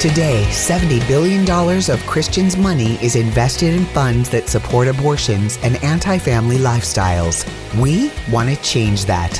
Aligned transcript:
Today, 0.00 0.46
$70 0.48 1.06
billion 1.06 1.42
of 1.90 2.06
Christians' 2.06 2.56
money 2.56 2.94
is 3.04 3.16
invested 3.16 3.74
in 3.74 3.84
funds 3.84 4.30
that 4.30 4.48
support 4.48 4.88
abortions 4.88 5.58
and 5.62 5.76
anti 5.84 6.16
family 6.16 6.56
lifestyles. 6.56 7.44
We 7.78 8.10
want 8.32 8.48
to 8.48 8.56
change 8.62 9.04
that. 9.04 9.30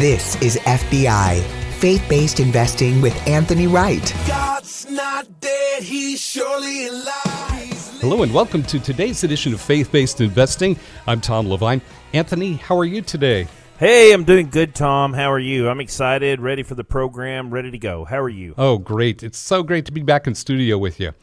This 0.00 0.34
is 0.42 0.56
FBI, 0.56 1.44
faith 1.74 2.04
based 2.08 2.40
investing 2.40 3.00
with 3.00 3.14
Anthony 3.28 3.68
Wright. 3.68 4.12
God's 4.26 4.90
not 4.90 5.28
dead, 5.40 5.84
he's 5.84 6.20
surely 6.20 6.88
alive. 6.88 7.98
Hello, 8.00 8.24
and 8.24 8.34
welcome 8.34 8.64
to 8.64 8.80
today's 8.80 9.22
edition 9.22 9.54
of 9.54 9.60
Faith 9.60 9.92
Based 9.92 10.20
Investing. 10.20 10.76
I'm 11.06 11.20
Tom 11.20 11.48
Levine. 11.48 11.80
Anthony, 12.14 12.54
how 12.54 12.76
are 12.76 12.84
you 12.84 13.00
today? 13.00 13.46
Hey, 13.80 14.12
I'm 14.12 14.24
doing 14.24 14.50
good, 14.50 14.74
Tom. 14.74 15.14
How 15.14 15.32
are 15.32 15.38
you? 15.38 15.70
I'm 15.70 15.80
excited, 15.80 16.38
ready 16.38 16.62
for 16.62 16.74
the 16.74 16.84
program, 16.84 17.48
ready 17.48 17.70
to 17.70 17.78
go. 17.78 18.04
How 18.04 18.18
are 18.18 18.28
you? 18.28 18.54
Oh, 18.58 18.76
great. 18.76 19.22
It's 19.22 19.38
so 19.38 19.62
great 19.62 19.86
to 19.86 19.92
be 19.92 20.02
back 20.02 20.26
in 20.26 20.34
studio 20.34 20.76
with 20.76 21.00
you. 21.00 21.14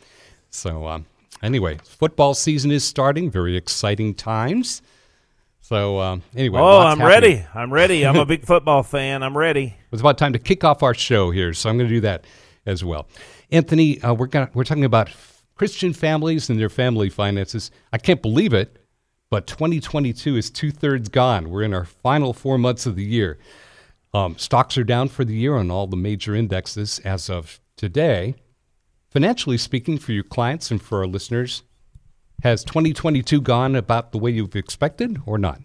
So, 0.49 0.87
um, 0.87 1.05
anyway, 1.43 1.77
football 1.83 2.33
season 2.33 2.71
is 2.71 2.83
starting. 2.83 3.29
Very 3.29 3.55
exciting 3.55 4.15
times. 4.15 4.81
So, 5.61 5.99
um, 5.99 6.23
anyway. 6.35 6.59
Oh, 6.59 6.79
I'm 6.79 6.97
happening. 6.97 7.07
ready. 7.07 7.45
I'm 7.53 7.71
ready. 7.71 8.07
I'm 8.07 8.15
a 8.15 8.25
big 8.35 8.43
football 8.43 8.81
fan. 8.81 9.21
I'm 9.21 9.37
ready. 9.37 9.77
It's 9.91 10.01
about 10.01 10.17
time 10.17 10.33
to 10.33 10.39
kick 10.39 10.63
off 10.63 10.81
our 10.81 10.95
show 10.95 11.29
here, 11.29 11.53
so 11.53 11.69
I'm 11.69 11.77
going 11.77 11.89
to 11.89 11.93
do 11.93 12.01
that 12.01 12.25
as 12.65 12.83
well. 12.83 13.07
Anthony, 13.51 14.01
uh, 14.01 14.15
we're 14.15 14.25
gonna, 14.25 14.49
we're 14.55 14.63
talking 14.63 14.83
about 14.83 15.11
Christian 15.53 15.93
families 15.93 16.49
and 16.49 16.59
their 16.59 16.69
family 16.69 17.11
finances. 17.11 17.69
I 17.93 17.99
can't 17.99 18.23
believe 18.23 18.51
it 18.53 18.79
but 19.29 19.47
2022 19.47 20.37
is 20.37 20.49
two 20.49 20.71
thirds 20.71 21.09
gone. 21.09 21.49
We're 21.49 21.63
in 21.63 21.73
our 21.73 21.85
final 21.85 22.33
four 22.33 22.57
months 22.57 22.85
of 22.85 22.95
the 22.95 23.03
year. 23.03 23.37
Um, 24.13 24.37
stocks 24.37 24.77
are 24.77 24.83
down 24.83 25.09
for 25.09 25.25
the 25.25 25.35
year 25.35 25.55
on 25.55 25.69
all 25.69 25.87
the 25.87 25.97
major 25.97 26.33
indexes 26.33 26.99
as 26.99 27.29
of 27.29 27.59
today. 27.75 28.35
Financially 29.09 29.57
speaking, 29.57 29.97
for 29.97 30.11
your 30.11 30.23
clients 30.23 30.71
and 30.71 30.81
for 30.81 30.99
our 30.99 31.07
listeners, 31.07 31.63
has 32.43 32.63
2022 32.63 33.41
gone 33.41 33.75
about 33.75 34.11
the 34.11 34.17
way 34.17 34.31
you've 34.31 34.55
expected 34.55 35.19
or 35.25 35.37
not? 35.37 35.59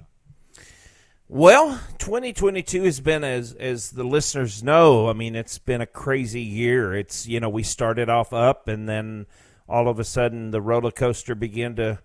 Well, 1.29 1.81
2022 1.99 2.83
has 2.83 3.01
been 3.01 3.25
as 3.25 3.55
as 3.55 3.93
the 3.93 4.05
listeners 4.05 4.63
know. 4.63 5.09
I 5.09 5.13
mean, 5.15 5.35
it's 5.35 5.59
been 5.59 5.81
a 5.81 5.87
crazy 5.87 6.43
year. 6.43 6.95
It's 6.95 7.27
you 7.27 7.41
know 7.41 7.49
we 7.49 7.63
started 7.63 8.11
off 8.11 8.33
up, 8.33 8.69
and 8.69 8.89
then 8.89 9.27
all 9.69 9.89
of 9.89 9.99
a 9.99 10.05
sudden 10.05 10.51
the 10.51 10.61
roller 10.61 10.91
coaster 10.91 11.35
began 11.35 11.75
to 11.77 12.01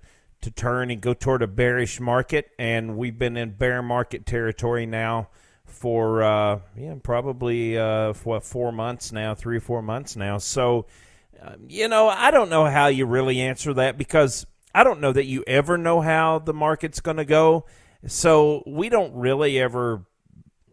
to 0.47 0.51
turn 0.51 0.89
and 0.89 1.01
go 1.01 1.13
toward 1.13 1.41
a 1.41 1.47
bearish 1.47 1.99
market, 1.99 2.51
and 2.57 2.95
we've 2.97 3.19
been 3.19 3.35
in 3.35 3.51
bear 3.51 3.81
market 3.81 4.25
territory 4.25 4.85
now 4.85 5.27
for 5.65 6.23
uh, 6.23 6.59
yeah 6.77 6.95
probably 7.03 7.77
uh, 7.77 8.13
four 8.13 8.71
months 8.71 9.11
now, 9.11 9.35
three 9.35 9.57
or 9.57 9.61
four 9.61 9.81
months 9.81 10.15
now. 10.15 10.37
So 10.37 10.85
uh, 11.43 11.55
you 11.67 11.89
know 11.89 12.07
I 12.07 12.31
don't 12.31 12.49
know 12.49 12.65
how 12.65 12.87
you 12.87 13.05
really 13.05 13.41
answer 13.41 13.73
that 13.73 13.97
because 13.97 14.45
I 14.73 14.85
don't 14.85 15.01
know 15.01 15.11
that 15.11 15.25
you 15.25 15.43
ever 15.47 15.77
know 15.77 15.99
how 15.99 16.39
the 16.39 16.53
market's 16.53 17.01
going 17.01 17.17
to 17.17 17.25
go. 17.25 17.65
So 18.05 18.63
we 18.65 18.87
don't 18.87 19.13
really 19.15 19.59
ever 19.59 20.05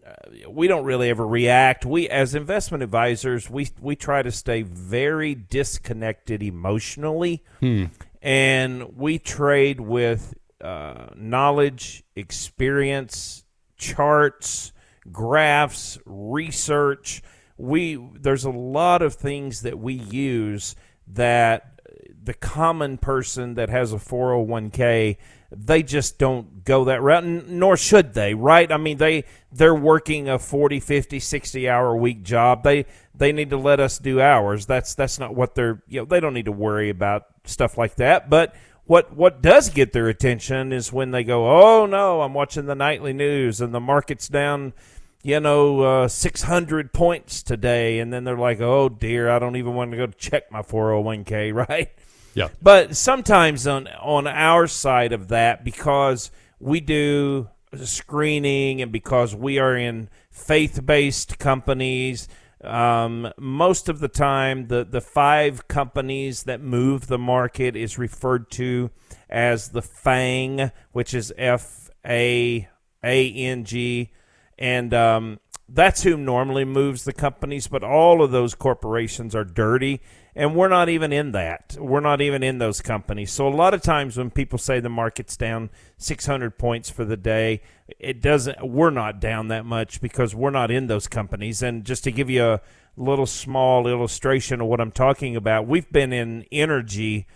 uh, 0.06 0.50
we 0.50 0.68
don't 0.68 0.84
really 0.84 1.10
ever 1.10 1.26
react. 1.26 1.84
We, 1.84 2.08
as 2.08 2.36
investment 2.36 2.84
advisors, 2.84 3.50
we 3.50 3.70
we 3.80 3.96
try 3.96 4.22
to 4.22 4.30
stay 4.30 4.62
very 4.62 5.34
disconnected 5.34 6.44
emotionally, 6.44 7.42
hmm 7.58 7.86
and 8.24 8.96
we 8.96 9.18
trade 9.18 9.80
with 9.80 10.34
uh, 10.62 11.08
knowledge, 11.14 12.02
experience, 12.16 13.44
charts, 13.76 14.72
graphs, 15.12 15.98
research. 16.06 17.22
We 17.58 17.96
there's 18.18 18.44
a 18.44 18.50
lot 18.50 19.02
of 19.02 19.14
things 19.14 19.60
that 19.60 19.78
we 19.78 19.92
use 19.92 20.74
that 21.06 21.80
the 22.20 22.32
common 22.32 22.96
person 22.96 23.54
that 23.54 23.68
has 23.68 23.92
a 23.92 23.96
401k 23.96 25.18
they 25.56 25.82
just 25.82 26.18
don't 26.18 26.64
go 26.64 26.84
that 26.84 27.02
route 27.02 27.24
nor 27.24 27.76
should 27.76 28.14
they 28.14 28.34
right? 28.34 28.70
I 28.70 28.76
mean 28.76 28.98
they 28.98 29.24
they're 29.52 29.74
working 29.74 30.28
a 30.28 30.38
40 30.38 30.80
50 30.80 31.20
60 31.20 31.68
hour 31.68 31.96
week 31.96 32.22
job. 32.22 32.62
They 32.62 32.86
they 33.14 33.32
need 33.32 33.50
to 33.50 33.56
let 33.56 33.80
us 33.80 33.98
do 33.98 34.20
ours 34.20 34.66
that's 34.66 34.94
that's 34.94 35.18
not 35.18 35.34
what 35.34 35.54
they're 35.54 35.82
you 35.88 36.00
know 36.00 36.04
they 36.04 36.20
don't 36.20 36.34
need 36.34 36.46
to 36.46 36.52
worry 36.52 36.90
about 36.90 37.26
stuff 37.44 37.78
like 37.78 37.96
that. 37.96 38.30
But 38.30 38.54
what 38.84 39.14
what 39.16 39.42
does 39.42 39.70
get 39.70 39.92
their 39.92 40.08
attention 40.08 40.72
is 40.72 40.92
when 40.92 41.10
they 41.10 41.24
go 41.24 41.48
oh 41.48 41.86
no 41.86 42.20
i'm 42.20 42.34
watching 42.34 42.66
the 42.66 42.74
nightly 42.74 43.14
news 43.14 43.60
and 43.60 43.72
the 43.72 43.80
market's 43.80 44.28
down 44.28 44.74
you 45.22 45.40
know 45.40 45.80
uh, 45.80 46.08
600 46.08 46.92
points 46.92 47.42
today. 47.42 47.98
And 47.98 48.12
then 48.12 48.24
they're 48.24 48.36
like 48.36 48.60
oh 48.60 48.88
dear 48.88 49.30
i 49.30 49.38
don't 49.38 49.56
even 49.56 49.74
want 49.74 49.90
to 49.90 49.96
go 49.96 50.06
check 50.06 50.52
my 50.52 50.62
401k 50.62 51.54
right 51.68 51.90
yeah. 52.34 52.48
But 52.60 52.96
sometimes 52.96 53.66
on 53.66 53.88
on 53.88 54.26
our 54.26 54.66
side 54.66 55.12
of 55.12 55.28
that, 55.28 55.64
because 55.64 56.30
we 56.58 56.80
do 56.80 57.48
screening 57.82 58.80
and 58.82 58.92
because 58.92 59.34
we 59.34 59.58
are 59.58 59.76
in 59.76 60.08
faith 60.30 60.84
based 60.84 61.38
companies, 61.38 62.28
um, 62.62 63.32
most 63.38 63.88
of 63.88 64.00
the 64.00 64.08
time 64.08 64.68
the, 64.68 64.84
the 64.84 65.00
five 65.00 65.68
companies 65.68 66.44
that 66.44 66.60
move 66.60 67.06
the 67.06 67.18
market 67.18 67.76
is 67.76 67.98
referred 67.98 68.50
to 68.52 68.90
as 69.28 69.70
the 69.70 69.82
FANG, 69.82 70.70
which 70.92 71.14
is 71.14 71.32
F 71.36 71.90
A 72.06 72.68
A 73.02 73.32
N 73.32 73.64
G. 73.64 74.12
And 74.58 74.94
um, 74.94 75.40
that's 75.68 76.02
who 76.04 76.16
normally 76.16 76.64
moves 76.64 77.04
the 77.04 77.12
companies, 77.12 77.66
but 77.66 77.82
all 77.82 78.22
of 78.22 78.30
those 78.30 78.54
corporations 78.54 79.34
are 79.34 79.44
dirty 79.44 80.00
and 80.36 80.54
we're 80.54 80.68
not 80.68 80.88
even 80.88 81.12
in 81.12 81.32
that. 81.32 81.76
We're 81.78 82.00
not 82.00 82.20
even 82.20 82.42
in 82.42 82.58
those 82.58 82.80
companies. 82.80 83.30
So 83.30 83.46
a 83.46 83.50
lot 83.50 83.72
of 83.72 83.82
times 83.82 84.16
when 84.16 84.30
people 84.30 84.58
say 84.58 84.80
the 84.80 84.88
market's 84.88 85.36
down 85.36 85.70
600 85.98 86.58
points 86.58 86.90
for 86.90 87.04
the 87.04 87.16
day, 87.16 87.62
it 87.98 88.20
doesn't. 88.20 88.66
We're 88.66 88.90
not 88.90 89.20
down 89.20 89.48
that 89.48 89.64
much 89.64 90.00
because 90.00 90.34
we're 90.34 90.50
not 90.50 90.70
in 90.70 90.88
those 90.88 91.06
companies. 91.06 91.62
And 91.62 91.84
just 91.84 92.04
to 92.04 92.12
give 92.12 92.28
you 92.28 92.44
a 92.44 92.60
little 92.96 93.26
small 93.26 93.86
illustration 93.86 94.60
of 94.60 94.66
what 94.66 94.80
I'm 94.80 94.90
talking 94.90 95.36
about, 95.36 95.68
we've 95.68 95.90
been 95.90 96.12
in 96.12 96.44
energy 96.50 97.26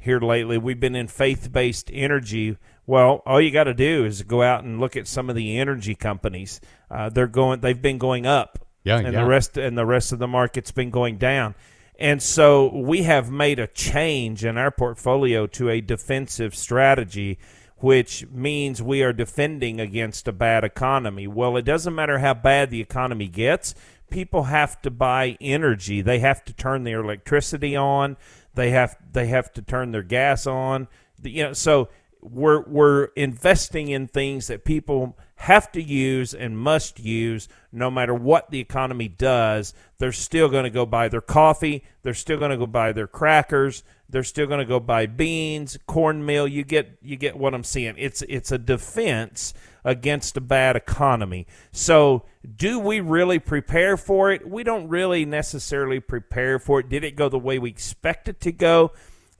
here 0.00 0.20
lately. 0.20 0.58
We've 0.58 0.80
been 0.80 0.96
in 0.96 1.08
faith-based 1.08 1.90
energy. 1.92 2.56
Well, 2.86 3.22
all 3.26 3.40
you 3.40 3.50
got 3.50 3.64
to 3.64 3.74
do 3.74 4.04
is 4.04 4.22
go 4.22 4.42
out 4.42 4.64
and 4.64 4.80
look 4.80 4.96
at 4.96 5.06
some 5.06 5.28
of 5.30 5.36
the 5.36 5.58
energy 5.58 5.94
companies. 5.94 6.60
Uh, 6.90 7.08
they're 7.08 7.26
going. 7.26 7.60
They've 7.60 7.80
been 7.80 7.98
going 7.98 8.26
up. 8.26 8.64
Yeah, 8.84 8.98
and 8.98 9.12
yeah. 9.12 9.22
the 9.22 9.26
rest 9.26 9.58
and 9.58 9.76
the 9.76 9.84
rest 9.84 10.12
of 10.12 10.18
the 10.18 10.28
market's 10.28 10.70
been 10.70 10.90
going 10.90 11.18
down. 11.18 11.54
And 11.98 12.22
so 12.22 12.72
we 12.72 13.02
have 13.02 13.30
made 13.30 13.58
a 13.58 13.66
change 13.66 14.44
in 14.44 14.56
our 14.56 14.70
portfolio 14.70 15.46
to 15.48 15.68
a 15.68 15.80
defensive 15.80 16.54
strategy, 16.54 17.38
which 17.78 18.26
means 18.30 18.80
we 18.80 19.02
are 19.02 19.12
defending 19.12 19.80
against 19.80 20.28
a 20.28 20.32
bad 20.32 20.62
economy. 20.62 21.26
Well, 21.26 21.56
it 21.56 21.64
doesn't 21.64 21.94
matter 21.94 22.20
how 22.20 22.34
bad 22.34 22.70
the 22.70 22.80
economy 22.80 23.26
gets, 23.26 23.74
people 24.10 24.44
have 24.44 24.80
to 24.82 24.90
buy 24.90 25.36
energy. 25.40 26.00
They 26.00 26.20
have 26.20 26.44
to 26.44 26.52
turn 26.52 26.84
their 26.84 27.00
electricity 27.00 27.74
on, 27.74 28.16
they 28.54 28.70
have 28.70 28.96
they 29.12 29.26
have 29.26 29.52
to 29.54 29.62
turn 29.62 29.92
their 29.92 30.02
gas 30.02 30.46
on. 30.46 30.88
You 31.22 31.44
know, 31.44 31.52
so 31.52 31.88
we're 32.20 32.62
we're 32.62 33.04
investing 33.16 33.88
in 33.88 34.06
things 34.08 34.46
that 34.48 34.64
people 34.64 35.16
have 35.38 35.70
to 35.70 35.80
use 35.80 36.34
and 36.34 36.58
must 36.58 36.98
use 36.98 37.48
no 37.70 37.90
matter 37.90 38.12
what 38.12 38.50
the 38.50 38.58
economy 38.58 39.06
does. 39.06 39.72
They're 39.98 40.10
still 40.10 40.48
going 40.48 40.64
to 40.64 40.70
go 40.70 40.84
buy 40.84 41.08
their 41.08 41.20
coffee. 41.20 41.84
They're 42.02 42.14
still 42.14 42.38
going 42.38 42.50
to 42.50 42.56
go 42.56 42.66
buy 42.66 42.92
their 42.92 43.06
crackers. 43.06 43.84
They're 44.08 44.24
still 44.24 44.48
going 44.48 44.58
to 44.58 44.64
go 44.64 44.80
buy 44.80 45.06
beans, 45.06 45.78
cornmeal. 45.86 46.48
You 46.48 46.64
get 46.64 46.98
you 47.02 47.14
get 47.14 47.38
what 47.38 47.54
I'm 47.54 47.62
seeing. 47.62 47.94
It's 47.98 48.22
it's 48.22 48.50
a 48.50 48.58
defense 48.58 49.54
against 49.84 50.36
a 50.36 50.40
bad 50.40 50.74
economy. 50.74 51.46
So, 51.70 52.24
do 52.56 52.80
we 52.80 52.98
really 52.98 53.38
prepare 53.38 53.96
for 53.96 54.32
it? 54.32 54.48
We 54.48 54.64
don't 54.64 54.88
really 54.88 55.24
necessarily 55.24 56.00
prepare 56.00 56.58
for 56.58 56.80
it. 56.80 56.88
Did 56.88 57.04
it 57.04 57.14
go 57.14 57.28
the 57.28 57.38
way 57.38 57.60
we 57.60 57.70
expect 57.70 58.28
it 58.28 58.40
to 58.40 58.50
go? 58.50 58.92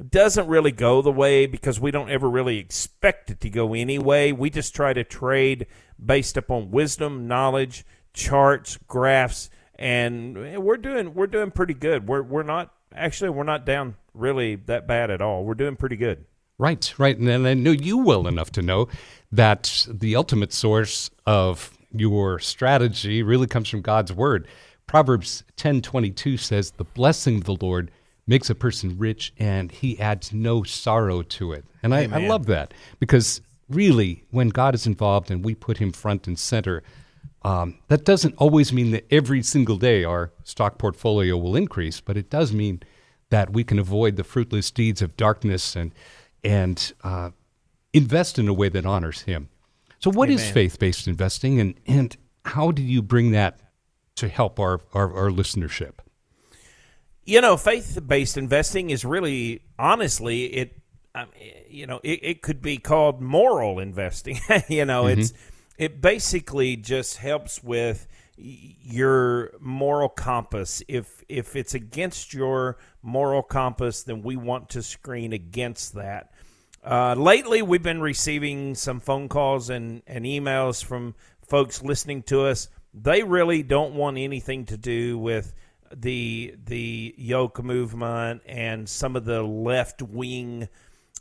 doesn't 0.07 0.47
really 0.47 0.71
go 0.71 1.03
the 1.03 1.11
way 1.13 1.47
because 1.47 1.81
we 1.81 1.91
don't 1.91 2.11
ever 2.11 2.31
really 2.31 2.59
expect 2.59 3.31
it 3.31 3.41
to 3.41 3.51
go 3.51 3.75
anyway. 3.75 4.31
We 4.31 4.49
just 4.49 4.75
try 4.75 4.93
to 4.93 5.03
trade 5.03 5.67
based 6.05 6.37
upon 6.37 6.71
wisdom, 6.71 7.27
knowledge, 7.27 7.85
charts, 8.13 8.79
graphs, 8.87 9.51
and 9.77 10.63
we're 10.63 10.77
doing 10.77 11.15
we're 11.15 11.27
doing 11.27 11.51
pretty 11.51 11.75
good. 11.75 12.09
We're 12.09 12.23
we're 12.23 12.43
not 12.43 12.73
actually 12.95 13.31
we're 13.31 13.45
not 13.45 13.65
down 13.65 13.97
really 14.15 14.57
that 14.57 14.87
bad 14.87 15.11
at 15.11 15.21
all. 15.21 15.45
We're 15.45 15.55
doing 15.55 15.77
pretty 15.77 15.97
good. 15.97 16.25
Right, 16.59 16.93
right. 16.99 17.17
And 17.17 17.47
I 17.47 17.55
know 17.55 17.71
you 17.71 17.99
well 17.99 18.27
enough 18.27 18.51
to 18.53 18.63
know 18.63 18.89
that 19.31 19.87
the 19.89 20.17
ultimate 20.17 20.53
source 20.53 21.11
of 21.25 21.77
your 21.93 22.41
strategy 22.41 23.23
really 23.23 23.47
comes 23.47 23.69
from 23.69 23.81
God's 23.81 24.13
word. 24.13 24.49
Proverbs 24.89 25.45
10:22 25.57 26.37
says, 26.37 26.73
"The 26.73 26.85
blessing 26.85 27.37
of 27.37 27.45
the 27.45 27.57
Lord 27.61 27.91
makes 28.29 28.51
a 28.51 28.55
person 28.55 28.97
rich 28.99 29.33
and 29.39 29.73
he 29.73 29.99
adds 29.99 30.33
no 30.33 30.63
sorrow 30.63 31.23
to 31.23 31.53
it. 31.53 31.65
And 31.83 31.95
I, 31.95 32.03
I, 32.13 32.29
love 32.29 32.47
that 32.47 32.75
because 33.01 33.41
really, 33.69 34.25
when 34.31 34.49
God 34.49 34.75
is 34.75 34.87
involved 34.87 35.31
and 35.31 35.45
we 35.45 35.55
put 35.55 35.79
him 35.79 35.93
front 35.93 36.27
and 36.27 36.39
center, 36.39 36.83
um, 37.43 37.79
that 37.89 38.05
doesn't 38.05 38.35
always 38.37 38.73
mean 38.73 38.91
that 38.91 39.07
every 39.11 39.43
single 39.43 39.77
day 39.77 40.05
our 40.05 40.33
stock 40.45 40.79
portfolio 40.79 41.37
will 41.37 41.57
increase, 41.57 42.01
but 42.01 42.17
it 42.17 42.31
does 42.31 42.53
mean 42.53 42.83
that 43.31 43.51
we 43.51 43.65
can 43.65 43.79
avoid 43.79 44.17
the 44.17 44.25
fruitless 44.25 44.71
deeds 44.71 45.03
of 45.03 45.17
darkness 45.17 45.77
and 45.77 45.93
and 46.45 46.93
uh, 47.03 47.31
invest 47.93 48.39
in 48.39 48.49
a 48.49 48.53
way 48.53 48.69
that 48.69 48.87
honors 48.87 49.23
Him. 49.23 49.49
So, 49.99 50.11
what 50.11 50.31
is 50.31 50.41
Amen. 50.43 50.55
faith 50.55 50.79
based 50.79 51.09
investing, 51.09 51.61
and 51.61 51.75
and 51.87 52.17
how 52.45 52.71
do 52.71 52.83
you 52.83 53.03
bring 53.03 53.33
that 53.33 53.61
to 54.17 54.29
help 54.29 54.59
our 54.59 54.81
our, 54.95 55.13
our 55.13 55.31
listenership? 55.31 55.95
You 57.29 57.43
know, 57.43 57.59
faith-based 57.59 58.39
investing 58.39 58.89
is 58.89 59.05
really, 59.05 59.61
honestly, 59.79 60.45
it. 60.47 60.78
Um, 61.15 61.29
you 61.69 61.87
know, 61.87 62.01
it, 62.03 62.21
it 62.23 62.43
could 62.43 62.63
be 62.63 62.79
called 62.79 63.21
moral 63.21 63.79
investing. 63.79 64.39
you 64.69 64.85
know, 64.85 65.07
it's 65.07 65.33
it 65.79 66.01
basically 66.01 66.77
just 66.77 67.17
helps 67.17 67.63
with 67.63 68.07
your 68.37 69.53
moral 69.61 70.09
compass. 70.09 70.83
If 70.89 71.25
if 71.29 71.57
it's 71.57 71.75
against 71.75 72.35
your 72.35 72.79
moral 73.03 73.43
compass, 73.43 74.03
then 74.03 74.23
we 74.23 74.37
want 74.37 74.71
to 74.71 74.83
screen 74.83 75.33
against 75.33 75.95
that. 75.95 76.33
Uh, 76.85 77.15
lately, 77.15 77.63
we've 77.63 77.83
been 77.83 78.01
receiving 78.01 78.75
some 78.75 79.01
phone 79.01 79.29
calls 79.29 79.69
and, 79.69 80.03
and 80.07 80.25
emails 80.25 80.83
from 80.83 81.15
folks 81.47 81.83
listening 81.83 82.23
to 82.23 82.43
us. 82.43 82.69
They 82.95 83.23
really 83.23 83.63
don't 83.63 83.95
want 83.95 84.17
anything 84.19 84.65
to 84.67 84.77
do 84.77 85.19
with 85.19 85.53
the 85.95 86.55
the 86.67 87.15
yoke 87.17 87.63
movement 87.63 88.43
and 88.47 88.89
some 88.89 89.17
of 89.17 89.25
the 89.25 89.43
left 89.43 90.03
wing 90.03 90.69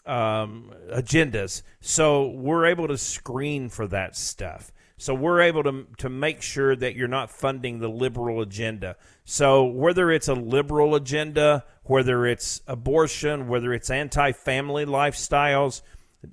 um, 0.07 0.71
agendas. 0.92 1.62
So 1.81 2.27
we're 2.30 2.65
able 2.65 2.88
to 2.88 2.98
screen 2.98 3.69
for 3.69 3.88
that 3.88 4.15
stuff. 4.15 4.71
So 5.00 5.13
we're 5.13 5.42
able 5.42 5.62
to 5.63 5.86
to 5.98 6.09
make 6.09 6.42
sure 6.42 6.75
that 6.75 6.95
you're 6.95 7.07
not 7.07 7.30
funding 7.30 7.80
the 7.80 7.88
liberal 7.88 8.42
agenda. 8.42 8.95
So 9.25 9.65
whether 9.65 10.09
it's 10.09 10.27
a 10.27 10.33
liberal 10.33 10.95
agenda, 10.95 11.65
whether 11.83 12.25
it's 12.25 12.62
abortion, 12.65 13.48
whether 13.48 13.74
it's 13.74 13.92
anti-family 13.92 14.86
lifestyles, 14.86 15.83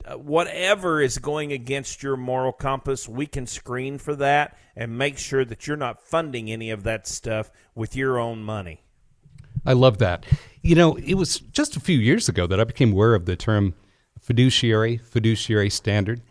uh, 0.06 0.14
whatever 0.14 1.02
is 1.02 1.18
going 1.18 1.52
against 1.52 2.02
your 2.02 2.16
moral 2.16 2.52
compass, 2.52 3.06
we 3.06 3.26
can 3.26 3.46
screen 3.46 3.98
for 3.98 4.16
that 4.16 4.56
and 4.74 4.96
make 4.96 5.18
sure 5.18 5.44
that 5.44 5.66
you're 5.66 5.76
not 5.76 6.00
funding 6.00 6.50
any 6.50 6.70
of 6.70 6.84
that 6.84 7.06
stuff 7.06 7.50
with 7.74 7.94
your 7.94 8.18
own 8.18 8.42
money. 8.42 8.83
I 9.66 9.72
love 9.72 9.98
that. 9.98 10.24
You 10.62 10.74
know, 10.74 10.96
it 10.96 11.14
was 11.14 11.38
just 11.38 11.76
a 11.76 11.80
few 11.80 11.98
years 11.98 12.28
ago 12.28 12.46
that 12.46 12.60
I 12.60 12.64
became 12.64 12.92
aware 12.92 13.14
of 13.14 13.26
the 13.26 13.36
term 13.36 13.74
fiduciary, 14.20 14.96
fiduciary 14.96 15.70
standard, 15.70 16.22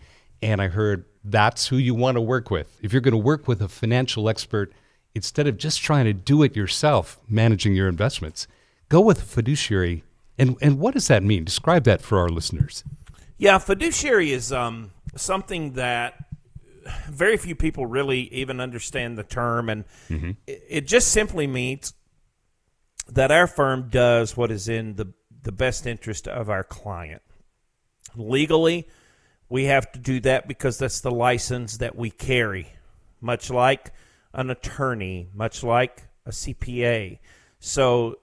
and 0.41 0.61
I 0.61 0.67
heard 0.67 1.05
that's 1.23 1.67
who 1.67 1.77
you 1.77 1.95
want 1.95 2.15
to 2.15 2.21
work 2.21 2.49
with. 2.49 2.77
If 2.81 2.91
you're 2.91 3.01
going 3.01 3.13
to 3.13 3.17
work 3.17 3.47
with 3.47 3.61
a 3.61 3.67
financial 3.67 4.27
expert, 4.27 4.73
instead 5.15 5.47
of 5.47 5.57
just 5.57 5.81
trying 5.81 6.05
to 6.05 6.13
do 6.13 6.43
it 6.43 6.55
yourself, 6.55 7.19
managing 7.29 7.75
your 7.75 7.87
investments, 7.87 8.47
go 8.89 8.99
with 8.99 9.21
fiduciary. 9.21 10.03
And 10.37 10.57
and 10.61 10.79
what 10.79 10.95
does 10.95 11.07
that 11.07 11.23
mean? 11.23 11.43
Describe 11.43 11.83
that 11.83 12.01
for 12.01 12.17
our 12.17 12.29
listeners. 12.29 12.83
Yeah, 13.37 13.57
fiduciary 13.59 14.31
is 14.31 14.51
um, 14.51 14.91
something 15.15 15.73
that 15.73 16.15
very 17.07 17.37
few 17.37 17.55
people 17.55 17.85
really 17.85 18.21
even 18.33 18.59
understand 18.59 19.17
the 19.17 19.23
term, 19.23 19.69
and 19.69 19.85
it, 20.47 20.63
it 20.69 20.87
just 20.87 21.09
simply 21.09 21.47
means 21.47 21.93
that 23.11 23.31
our 23.31 23.47
firm 23.47 23.89
does 23.89 24.35
what 24.37 24.51
is 24.51 24.69
in 24.69 24.95
the 24.95 25.13
the 25.43 25.51
best 25.51 25.85
interest 25.85 26.27
of 26.27 26.49
our 26.49 26.63
client. 26.63 27.21
Legally, 28.15 28.87
we 29.49 29.65
have 29.65 29.91
to 29.91 29.99
do 29.99 30.19
that 30.21 30.47
because 30.47 30.77
that's 30.77 31.01
the 31.01 31.11
license 31.11 31.77
that 31.77 31.95
we 31.95 32.09
carry, 32.09 32.67
much 33.21 33.49
like 33.49 33.91
an 34.33 34.49
attorney, 34.49 35.29
much 35.33 35.63
like 35.63 36.03
a 36.25 36.31
CPA. 36.31 37.19
So 37.59 38.19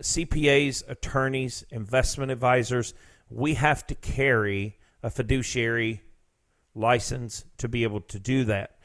CPAs, 0.00 0.88
attorneys, 0.88 1.64
investment 1.70 2.30
advisors, 2.30 2.94
we 3.30 3.54
have 3.54 3.86
to 3.86 3.94
carry 3.94 4.78
a 5.02 5.10
fiduciary 5.10 6.02
license 6.74 7.44
to 7.58 7.68
be 7.68 7.84
able 7.84 8.00
to 8.02 8.18
do 8.18 8.44
that. 8.44 8.78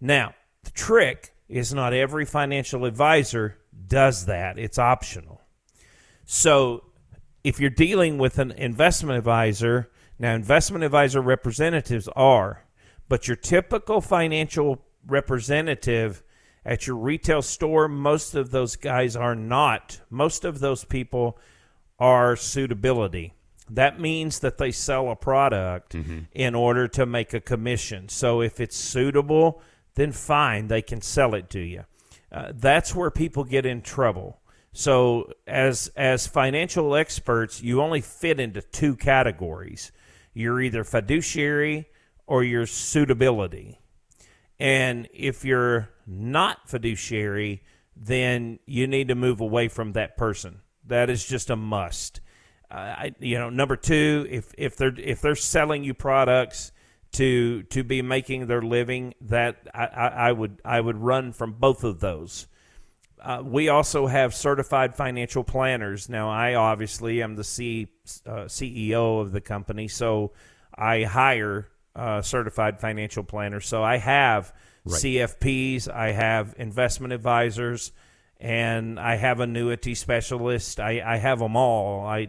Now, 0.00 0.34
the 0.64 0.70
trick 0.70 1.34
is 1.48 1.72
not 1.72 1.92
every 1.92 2.24
financial 2.24 2.84
advisor 2.84 3.56
does 3.86 4.26
that, 4.26 4.58
it's 4.58 4.78
optional. 4.78 5.42
So, 6.24 6.84
if 7.44 7.60
you're 7.60 7.70
dealing 7.70 8.18
with 8.18 8.38
an 8.38 8.50
investment 8.50 9.18
advisor, 9.18 9.88
now 10.18 10.34
investment 10.34 10.82
advisor 10.82 11.20
representatives 11.20 12.08
are, 12.16 12.64
but 13.08 13.28
your 13.28 13.36
typical 13.36 14.00
financial 14.00 14.84
representative 15.06 16.24
at 16.64 16.86
your 16.86 16.96
retail 16.96 17.42
store, 17.42 17.86
most 17.86 18.34
of 18.34 18.50
those 18.50 18.74
guys 18.74 19.14
are 19.14 19.36
not. 19.36 20.00
Most 20.10 20.44
of 20.44 20.58
those 20.58 20.84
people 20.84 21.38
are 21.98 22.34
suitability. 22.34 23.32
That 23.70 24.00
means 24.00 24.40
that 24.40 24.58
they 24.58 24.72
sell 24.72 25.10
a 25.10 25.16
product 25.16 25.92
mm-hmm. 25.92 26.20
in 26.32 26.54
order 26.54 26.88
to 26.88 27.06
make 27.06 27.32
a 27.32 27.40
commission. 27.40 28.08
So 28.08 28.40
if 28.40 28.60
it's 28.60 28.76
suitable, 28.76 29.62
then 29.94 30.12
fine, 30.12 30.66
they 30.66 30.82
can 30.82 31.00
sell 31.00 31.34
it 31.34 31.48
to 31.50 31.60
you. 31.60 31.84
Uh, 32.30 32.52
that's 32.54 32.94
where 32.94 33.10
people 33.10 33.44
get 33.44 33.64
in 33.64 33.82
trouble. 33.82 34.40
So 34.72 35.32
as 35.46 35.88
as 35.96 36.26
financial 36.26 36.94
experts, 36.94 37.62
you 37.62 37.80
only 37.80 38.00
fit 38.00 38.38
into 38.38 38.60
two 38.60 38.94
categories. 38.94 39.90
You're 40.34 40.60
either 40.60 40.84
fiduciary 40.84 41.88
or 42.26 42.44
your 42.44 42.66
suitability. 42.66 43.80
And 44.58 45.08
if 45.14 45.44
you're 45.44 45.90
not 46.06 46.68
fiduciary, 46.68 47.62
then 47.96 48.58
you 48.66 48.86
need 48.86 49.08
to 49.08 49.14
move 49.14 49.40
away 49.40 49.68
from 49.68 49.92
that 49.92 50.16
person. 50.16 50.60
That 50.86 51.08
is 51.08 51.26
just 51.26 51.48
a 51.48 51.56
must. 51.56 52.20
Uh, 52.70 52.74
I, 52.74 53.14
you 53.18 53.38
know, 53.38 53.48
number 53.48 53.76
two, 53.76 54.26
if 54.28 54.52
if 54.58 54.76
they're 54.76 54.94
if 54.98 55.20
they're 55.20 55.36
selling 55.36 55.84
you 55.84 55.94
products 55.94 56.72
to 57.16 57.62
to 57.64 57.82
be 57.82 58.02
making 58.02 58.46
their 58.46 58.62
living, 58.62 59.14
that 59.22 59.56
I, 59.74 59.84
I, 59.86 60.06
I 60.28 60.32
would 60.32 60.60
I 60.64 60.80
would 60.80 60.96
run 60.96 61.32
from 61.32 61.52
both 61.54 61.84
of 61.84 62.00
those. 62.00 62.46
Uh, 63.22 63.42
we 63.44 63.68
also 63.68 64.06
have 64.06 64.34
certified 64.34 64.94
financial 64.94 65.42
planners. 65.42 66.08
Now, 66.08 66.30
I 66.30 66.54
obviously 66.54 67.22
am 67.22 67.34
the 67.34 67.42
C, 67.42 67.88
uh, 68.26 68.44
CEO 68.44 69.20
of 69.20 69.32
the 69.32 69.40
company, 69.40 69.88
so 69.88 70.32
I 70.74 71.02
hire 71.04 71.68
uh, 71.96 72.20
certified 72.22 72.78
financial 72.78 73.24
planners. 73.24 73.66
So 73.66 73.82
I 73.82 73.96
have 73.96 74.52
CFPs, 74.86 75.88
I 75.88 76.12
have 76.12 76.54
investment 76.58 77.12
advisors, 77.14 77.90
and 78.38 79.00
I 79.00 79.16
have 79.16 79.40
annuity 79.40 79.94
specialists. 79.94 80.78
I, 80.78 81.02
I 81.04 81.16
have 81.16 81.38
them 81.38 81.56
all. 81.56 82.06
I 82.06 82.28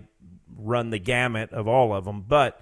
run 0.55 0.89
the 0.89 0.99
gamut 0.99 1.51
of 1.51 1.67
all 1.67 1.93
of 1.93 2.05
them, 2.05 2.23
but 2.27 2.61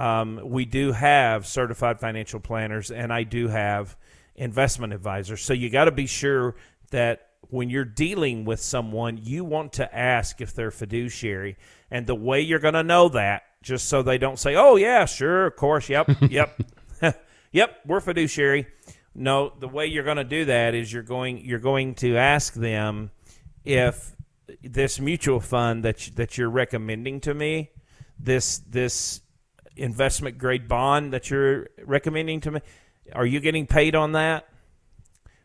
um, 0.00 0.40
we 0.42 0.64
do 0.64 0.92
have 0.92 1.46
certified 1.46 2.00
financial 2.00 2.40
planners, 2.40 2.90
and 2.90 3.12
I 3.12 3.22
do 3.22 3.48
have 3.48 3.98
investment 4.34 4.94
advisors. 4.94 5.42
So 5.42 5.52
you 5.52 5.68
got 5.68 5.84
to 5.84 5.90
be 5.90 6.06
sure 6.06 6.54
that 6.90 7.28
when 7.50 7.68
you're 7.68 7.84
dealing 7.84 8.46
with 8.46 8.60
someone, 8.60 9.18
you 9.22 9.44
want 9.44 9.74
to 9.74 9.94
ask 9.94 10.40
if 10.40 10.54
they're 10.54 10.70
fiduciary. 10.70 11.58
And 11.90 12.06
the 12.06 12.14
way 12.14 12.40
you're 12.40 12.60
going 12.60 12.74
to 12.74 12.82
know 12.82 13.10
that, 13.10 13.42
just 13.62 13.90
so 13.90 14.02
they 14.02 14.16
don't 14.16 14.38
say, 14.38 14.56
oh, 14.56 14.76
yeah, 14.76 15.04
sure, 15.04 15.44
of 15.44 15.56
course, 15.56 15.90
yep, 15.90 16.08
yep, 16.30 16.58
yep, 17.52 17.80
we're 17.84 18.00
fiduciary. 18.00 18.68
No, 19.14 19.52
the 19.58 19.68
way 19.68 19.84
you're 19.84 20.04
going 20.04 20.16
to 20.16 20.24
do 20.24 20.46
that 20.46 20.74
is 20.74 20.90
you're 20.90 21.02
going 21.02 21.44
you're 21.44 21.58
going 21.58 21.94
to 21.96 22.16
ask 22.16 22.54
them 22.54 23.10
if 23.64 24.16
this 24.62 24.98
mutual 24.98 25.40
fund 25.40 25.84
that 25.84 26.06
you, 26.06 26.14
that 26.14 26.38
you're 26.38 26.48
recommending 26.48 27.20
to 27.20 27.34
me, 27.34 27.70
this 28.18 28.60
this 28.60 29.20
investment 29.80 30.38
grade 30.38 30.68
bond 30.68 31.12
that 31.12 31.30
you're 31.30 31.68
recommending 31.84 32.40
to 32.42 32.50
me, 32.50 32.60
are 33.12 33.26
you 33.26 33.40
getting 33.40 33.66
paid 33.66 33.94
on 33.94 34.12
that? 34.12 34.46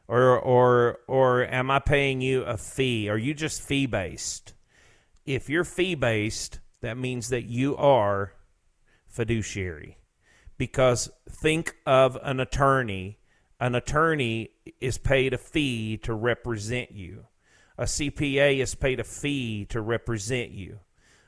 Or 0.08 0.38
or 0.38 1.00
or 1.08 1.44
am 1.46 1.72
I 1.72 1.80
paying 1.80 2.22
you 2.22 2.44
a 2.44 2.58
fee? 2.58 3.10
Are 3.10 3.18
you 3.18 3.34
just 3.34 3.62
fee 3.62 3.88
based? 3.88 4.54
If 5.26 5.50
you're 5.50 5.64
fee 5.64 5.96
based, 5.96 6.60
that 6.82 6.98
means 6.98 7.30
that 7.30 7.46
you 7.46 7.76
are 7.78 8.34
fiduciary. 9.08 9.98
Because 10.58 11.10
think 11.30 11.76
of 11.86 12.18
an 12.22 12.40
attorney. 12.40 13.18
An 13.60 13.74
attorney 13.74 14.52
is 14.80 14.98
paid 14.98 15.34
a 15.34 15.38
fee 15.38 15.98
to 16.04 16.14
represent 16.14 16.92
you. 16.92 17.26
A 17.78 17.86
CPA 17.86 18.60
is 18.60 18.76
paid 18.76 19.00
a 19.00 19.04
fee 19.04 19.66
to 19.66 19.82
represent 19.82 20.52
you. 20.52 20.80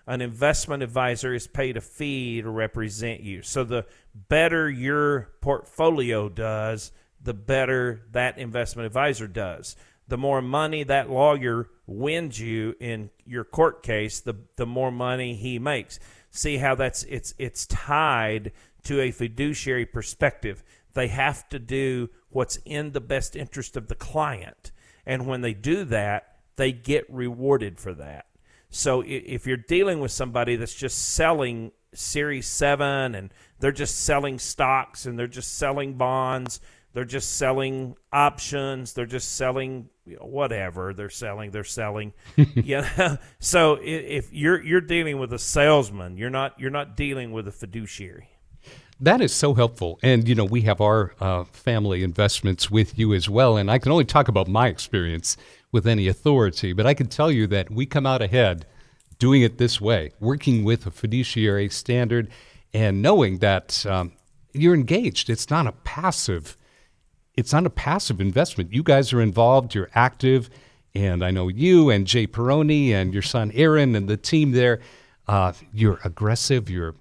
An 0.08 0.22
investment 0.22 0.84
advisor 0.84 1.34
is 1.34 1.48
paid 1.48 1.76
a 1.76 1.82
fee 1.82 2.42
to 2.42 2.50
represent 2.50 3.20
you. 3.20 3.42
So 3.42 3.66
the 3.66 3.86
better 4.16 4.70
your 4.70 5.34
portfolio 5.42 6.30
does, 6.30 6.94
the 7.22 7.34
better 7.34 8.04
that 8.12 8.38
investment 8.38 8.86
advisor 8.86 9.28
does. 9.28 9.76
The 10.08 10.18
more 10.18 10.42
money 10.42 10.84
that 10.84 11.10
lawyer 11.10 11.68
wins 11.86 12.40
you 12.40 12.76
in 12.80 13.10
your 13.26 13.44
court 13.44 13.84
case, 13.84 14.22
the 14.22 14.36
the 14.56 14.66
more 14.66 14.92
money 14.92 15.36
he 15.36 15.60
makes. 15.60 16.00
See 16.32 16.56
how 16.56 16.76
that's 16.76 17.04
it's 17.04 17.34
it's 17.38 17.66
tied 17.66 18.54
to 18.84 19.02
a 19.02 19.12
fiduciary 19.12 19.86
perspective. 19.86 20.64
They 20.94 21.10
have 21.10 21.50
to 21.50 21.60
do 21.60 22.10
what's 22.30 22.60
in 22.64 22.94
the 22.94 23.02
best 23.02 23.36
interest 23.36 23.76
of 23.76 23.90
the 23.90 23.96
client. 23.96 24.72
And 25.06 25.28
when 25.28 25.42
they 25.42 25.54
do 25.54 25.84
that, 25.86 26.38
they 26.56 26.72
get 26.72 27.06
rewarded 27.10 27.78
for 27.78 27.94
that. 27.96 28.27
So 28.70 29.04
if 29.06 29.48
you're 29.48 29.58
dealing 29.58 30.00
with 30.00 30.12
somebody 30.12 30.56
that's 30.56 30.74
just 30.74 31.14
selling 31.14 31.72
Series 31.94 32.48
7 32.48 33.16
and 33.16 33.34
they're 33.60 33.72
just 33.72 34.04
selling 34.04 34.40
stocks 34.40 35.06
and 35.06 35.18
they're 35.18 35.28
just 35.28 35.58
selling 35.58 35.94
bonds, 35.94 36.60
they're 36.94 37.06
just 37.06 37.38
selling 37.38 37.96
options, 38.12 38.94
they're 38.94 39.06
just 39.06 39.36
selling 39.36 39.90
whatever 40.20 40.94
they're 40.94 41.10
selling, 41.10 41.52
they're 41.52 41.64
selling. 41.64 42.14
yeah. 42.56 43.18
So 43.40 43.78
if 43.82 44.34
you're 44.34 44.62
you're 44.64 44.82
dealing 44.82 45.20
with 45.20 45.32
a 45.34 45.40
salesman, 45.40 46.18
you're 46.18 46.30
not 46.30 46.60
you're 46.60 46.72
not 46.72 46.98
dealing 46.98 47.32
with 47.32 47.48
a 47.48 47.52
fiduciary. 47.52 48.30
That 49.00 49.22
is 49.22 49.32
so 49.32 49.54
helpful. 49.54 50.00
And, 50.02 50.28
you 50.28 50.34
know, 50.34 50.46
we 50.46 50.62
have 50.62 50.82
our 50.82 51.14
uh, 51.20 51.44
family 51.44 52.02
investments 52.02 52.72
with 52.72 52.98
you 52.98 53.14
as 53.14 53.30
well. 53.30 53.56
And 53.56 53.70
I 53.70 53.78
can 53.78 53.92
only 53.92 54.06
talk 54.06 54.28
about 54.28 54.48
my 54.48 54.68
experience 54.68 55.38
with 55.72 55.86
any 55.88 56.08
authority, 56.08 56.74
but 56.74 56.86
I 56.86 56.94
can 56.94 57.08
tell 57.08 57.32
you 57.32 57.48
that 57.48 57.70
we 57.70 57.86
come 57.86 58.06
out 58.06 58.22
ahead 58.22 58.66
doing 59.20 59.42
it 59.42 59.58
this 59.58 59.82
way, 59.82 60.12
working 60.20 60.64
with 60.64 60.86
a 60.86 60.92
fiduciary 60.92 61.70
standard 61.70 62.30
and 62.74 63.02
knowing 63.02 63.40
that 63.40 63.86
um, 63.86 64.12
you're 64.54 64.76
engaged. 64.76 65.30
It's 65.30 65.50
not 65.50 65.68
a 65.68 65.72
passive. 65.72 66.58
It's 67.36 67.54
not 67.54 67.66
a 67.66 67.70
passive 67.70 68.22
investment. 68.22 68.74
You 68.74 68.84
guys 68.84 69.14
are 69.14 69.22
involved. 69.22 69.76
You're 69.76 69.90
active, 69.94 70.50
and 70.96 71.24
I 71.24 71.32
know 71.32 71.48
you 71.48 71.90
and 71.90 72.08
Jay 72.08 72.28
Peroni 72.28 72.92
and 72.92 73.14
your 73.14 73.22
son 73.22 73.52
Aaron 73.54 73.96
and 73.96 74.08
the 74.08 74.18
team 74.18 74.52
there. 74.52 74.80
Uh, 75.28 75.54
you're 75.74 76.00
aggressive. 76.04 76.70
You're. 76.70 76.96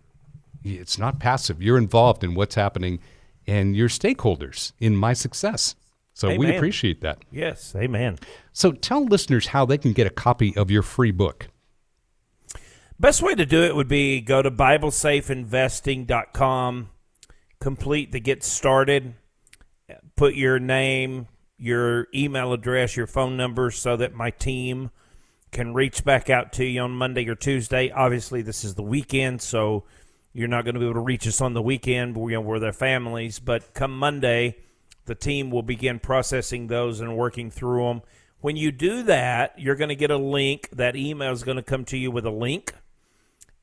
It's 0.64 0.98
not 0.98 1.20
passive. 1.20 1.62
You're 1.62 1.78
involved 1.78 2.24
in 2.24 2.34
what's 2.34 2.56
happening, 2.56 2.98
and 3.46 3.76
you're 3.76 3.88
stakeholders 3.88 4.72
in 4.80 4.96
my 4.96 5.12
success. 5.12 5.76
So 6.16 6.30
amen. 6.30 6.38
we 6.38 6.56
appreciate 6.56 7.02
that. 7.02 7.18
Yes, 7.30 7.76
amen. 7.76 8.18
So 8.54 8.72
tell 8.72 9.04
listeners 9.04 9.48
how 9.48 9.66
they 9.66 9.76
can 9.76 9.92
get 9.92 10.06
a 10.06 10.10
copy 10.10 10.56
of 10.56 10.70
your 10.70 10.80
free 10.80 11.10
book. 11.10 11.48
Best 12.98 13.20
way 13.20 13.34
to 13.34 13.44
do 13.44 13.62
it 13.64 13.76
would 13.76 13.86
be 13.86 14.22
go 14.22 14.40
to 14.40 14.50
BibleSafeInvesting.com, 14.50 16.88
complete 17.60 18.12
the 18.12 18.20
get 18.20 18.42
started, 18.42 19.12
put 20.16 20.34
your 20.34 20.58
name, 20.58 21.26
your 21.58 22.06
email 22.14 22.54
address, 22.54 22.96
your 22.96 23.06
phone 23.06 23.36
number 23.36 23.70
so 23.70 23.98
that 23.98 24.14
my 24.14 24.30
team 24.30 24.90
can 25.52 25.74
reach 25.74 26.02
back 26.02 26.30
out 26.30 26.50
to 26.54 26.64
you 26.64 26.80
on 26.80 26.92
Monday 26.92 27.28
or 27.28 27.34
Tuesday. 27.34 27.90
Obviously, 27.90 28.40
this 28.40 28.64
is 28.64 28.74
the 28.74 28.82
weekend, 28.82 29.42
so 29.42 29.84
you're 30.32 30.48
not 30.48 30.64
going 30.64 30.76
to 30.76 30.80
be 30.80 30.86
able 30.86 30.94
to 30.94 31.00
reach 31.00 31.28
us 31.28 31.42
on 31.42 31.52
the 31.52 31.60
weekend. 31.60 32.16
You 32.16 32.30
know, 32.30 32.40
we're 32.40 32.58
their 32.58 32.72
families, 32.72 33.38
but 33.38 33.74
come 33.74 33.98
Monday, 33.98 34.56
the 35.06 35.14
team 35.14 35.50
will 35.50 35.62
begin 35.62 35.98
processing 35.98 36.66
those 36.66 37.00
and 37.00 37.16
working 37.16 37.50
through 37.50 37.84
them. 37.86 38.02
When 38.40 38.56
you 38.56 38.70
do 38.70 39.02
that, 39.04 39.58
you're 39.58 39.76
going 39.76 39.88
to 39.88 39.96
get 39.96 40.10
a 40.10 40.18
link. 40.18 40.68
That 40.70 40.94
email 40.94 41.32
is 41.32 41.42
going 41.42 41.56
to 41.56 41.62
come 41.62 41.84
to 41.86 41.96
you 41.96 42.10
with 42.10 42.26
a 42.26 42.30
link 42.30 42.74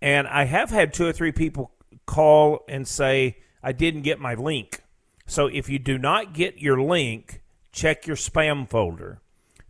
and 0.04 0.28
I 0.28 0.44
have 0.44 0.70
had 0.70 0.94
two 0.94 1.06
or 1.06 1.14
three 1.14 1.32
people 1.32 1.72
call 2.06 2.66
and 2.68 2.86
say, 2.86 3.38
I 3.64 3.72
didn't 3.72 4.02
get 4.02 4.20
my 4.20 4.34
link. 4.34 4.82
So 5.26 5.48
if 5.48 5.70
you 5.70 5.80
do 5.80 5.98
not 5.98 6.34
get 6.34 6.60
your 6.60 6.82
link, 6.82 7.42
check 7.72 8.06
your 8.06 8.18
spam 8.18 8.70
folder, 8.70 9.22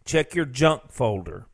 check 0.06 0.34
your 0.34 0.46
junk 0.46 0.92
folder, 0.92 1.46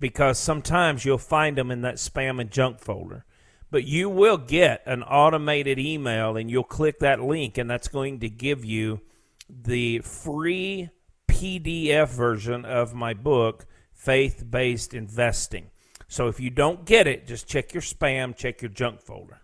because 0.00 0.36
sometimes 0.36 1.04
you'll 1.04 1.16
find 1.16 1.56
them 1.56 1.70
in 1.70 1.82
that 1.82 1.94
spam 1.94 2.40
and 2.40 2.50
junk 2.50 2.80
folder. 2.80 3.24
But 3.70 3.84
you 3.84 4.10
will 4.10 4.36
get 4.38 4.82
an 4.84 5.04
automated 5.04 5.78
email 5.78 6.36
and 6.36 6.50
you'll 6.50 6.64
click 6.64 6.98
that 6.98 7.22
link, 7.22 7.56
and 7.56 7.70
that's 7.70 7.86
going 7.86 8.18
to 8.18 8.28
give 8.28 8.64
you 8.64 9.00
the 9.48 10.00
free 10.00 10.90
PDF 11.28 12.08
version 12.08 12.64
of 12.64 12.94
my 12.94 13.14
book, 13.14 13.66
Faith 13.92 14.44
Based 14.48 14.94
Investing. 14.94 15.70
So 16.08 16.28
if 16.28 16.38
you 16.38 16.50
don't 16.50 16.84
get 16.84 17.06
it, 17.06 17.26
just 17.26 17.48
check 17.48 17.74
your 17.74 17.82
spam, 17.82 18.36
check 18.36 18.62
your 18.62 18.70
junk 18.70 19.00
folder. 19.00 19.40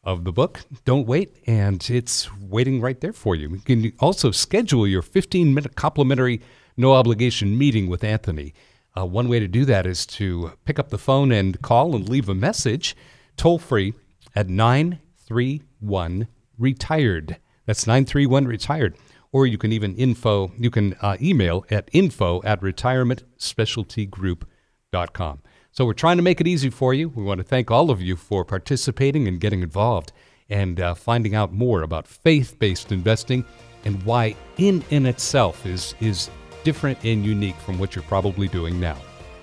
of 0.05 0.25
the 0.25 0.33
book. 0.33 0.61
Don't 0.85 1.07
wait. 1.07 1.37
And 1.47 1.89
it's 1.91 2.33
waiting 2.41 2.81
right 2.81 3.01
there 3.01 3.13
for 3.13 3.35
you. 3.35 3.51
You 3.51 3.59
can 3.59 3.93
also 3.99 4.31
schedule 4.31 4.87
your 4.87 5.03
15 5.03 5.53
minute 5.53 5.77
complimentary, 5.77 6.41
no 6.77 6.95
obligation 6.95 7.59
meeting 7.59 7.89
with 7.89 8.05
Anthony. 8.05 8.55
Uh, 8.97 9.05
one 9.05 9.29
way 9.29 9.39
to 9.39 9.47
do 9.47 9.65
that 9.65 9.87
is 9.87 10.05
to 10.07 10.53
pick 10.65 10.79
up 10.79 10.89
the 10.89 10.99
phone 10.99 11.31
and 11.31 11.61
call 11.63 11.95
and 11.95 12.09
leave 12.09 12.29
a 12.29 12.35
message 12.35 12.97
toll 13.37 13.59
free 13.59 13.95
at 14.35 14.49
931 14.49 16.27
retired. 16.59 17.37
That's 17.67 17.87
931 17.87 18.47
retired. 18.47 18.97
Or 19.31 19.47
you 19.47 19.59
can 19.59 19.73
even 19.73 19.95
info, 19.97 20.53
you 20.59 20.71
can 20.71 20.95
uh, 21.03 21.19
email 21.21 21.67
at 21.71 21.91
info 21.93 22.41
at 22.45 22.63
retirementspecialtygroup.com. 22.63 25.43
So 25.79 25.85
we're 25.85 25.93
trying 25.93 26.17
to 26.17 26.25
make 26.25 26.41
it 26.41 26.49
easy 26.49 26.71
for 26.71 26.93
you. 26.93 27.09
We 27.09 27.23
want 27.23 27.39
to 27.39 27.45
thank 27.45 27.71
all 27.71 27.93
of 27.93 28.03
you 28.03 28.17
for 28.17 28.45
participating 28.45 29.29
and 29.29 29.39
getting 29.39 29.63
involved 29.63 30.11
and 30.51 30.81
uh, 30.81 30.95
finding 30.95 31.37
out 31.37 31.53
more 31.53 31.83
about 31.83 32.05
faith 32.05 32.59
based 32.59 32.91
investing 32.91 33.45
and 33.85 34.03
why 34.03 34.35
in 34.57 34.85
in 34.91 35.07
itself 35.07 35.65
is, 35.65 35.95
is 36.01 36.31
different 36.65 36.99
and 37.05 37.25
unique 37.25 37.55
from 37.55 37.79
what 37.79 37.95
you're 37.95 38.03
probably 38.03 38.49
doing 38.49 38.81
now. 38.81 38.97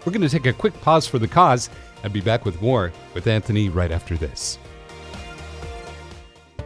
We're 0.05 0.11
going 0.11 0.27
to 0.27 0.29
take 0.29 0.45
a 0.45 0.51
quick 0.51 0.73
pause 0.81 1.07
for 1.07 1.19
the 1.19 1.27
cause 1.29 1.69
and 2.03 2.11
be 2.11 2.19
back 2.19 2.43
with 2.43 2.61
more 2.61 2.91
with 3.13 3.27
Anthony 3.27 3.69
right 3.69 3.93
after 3.93 4.17
this. 4.17 4.59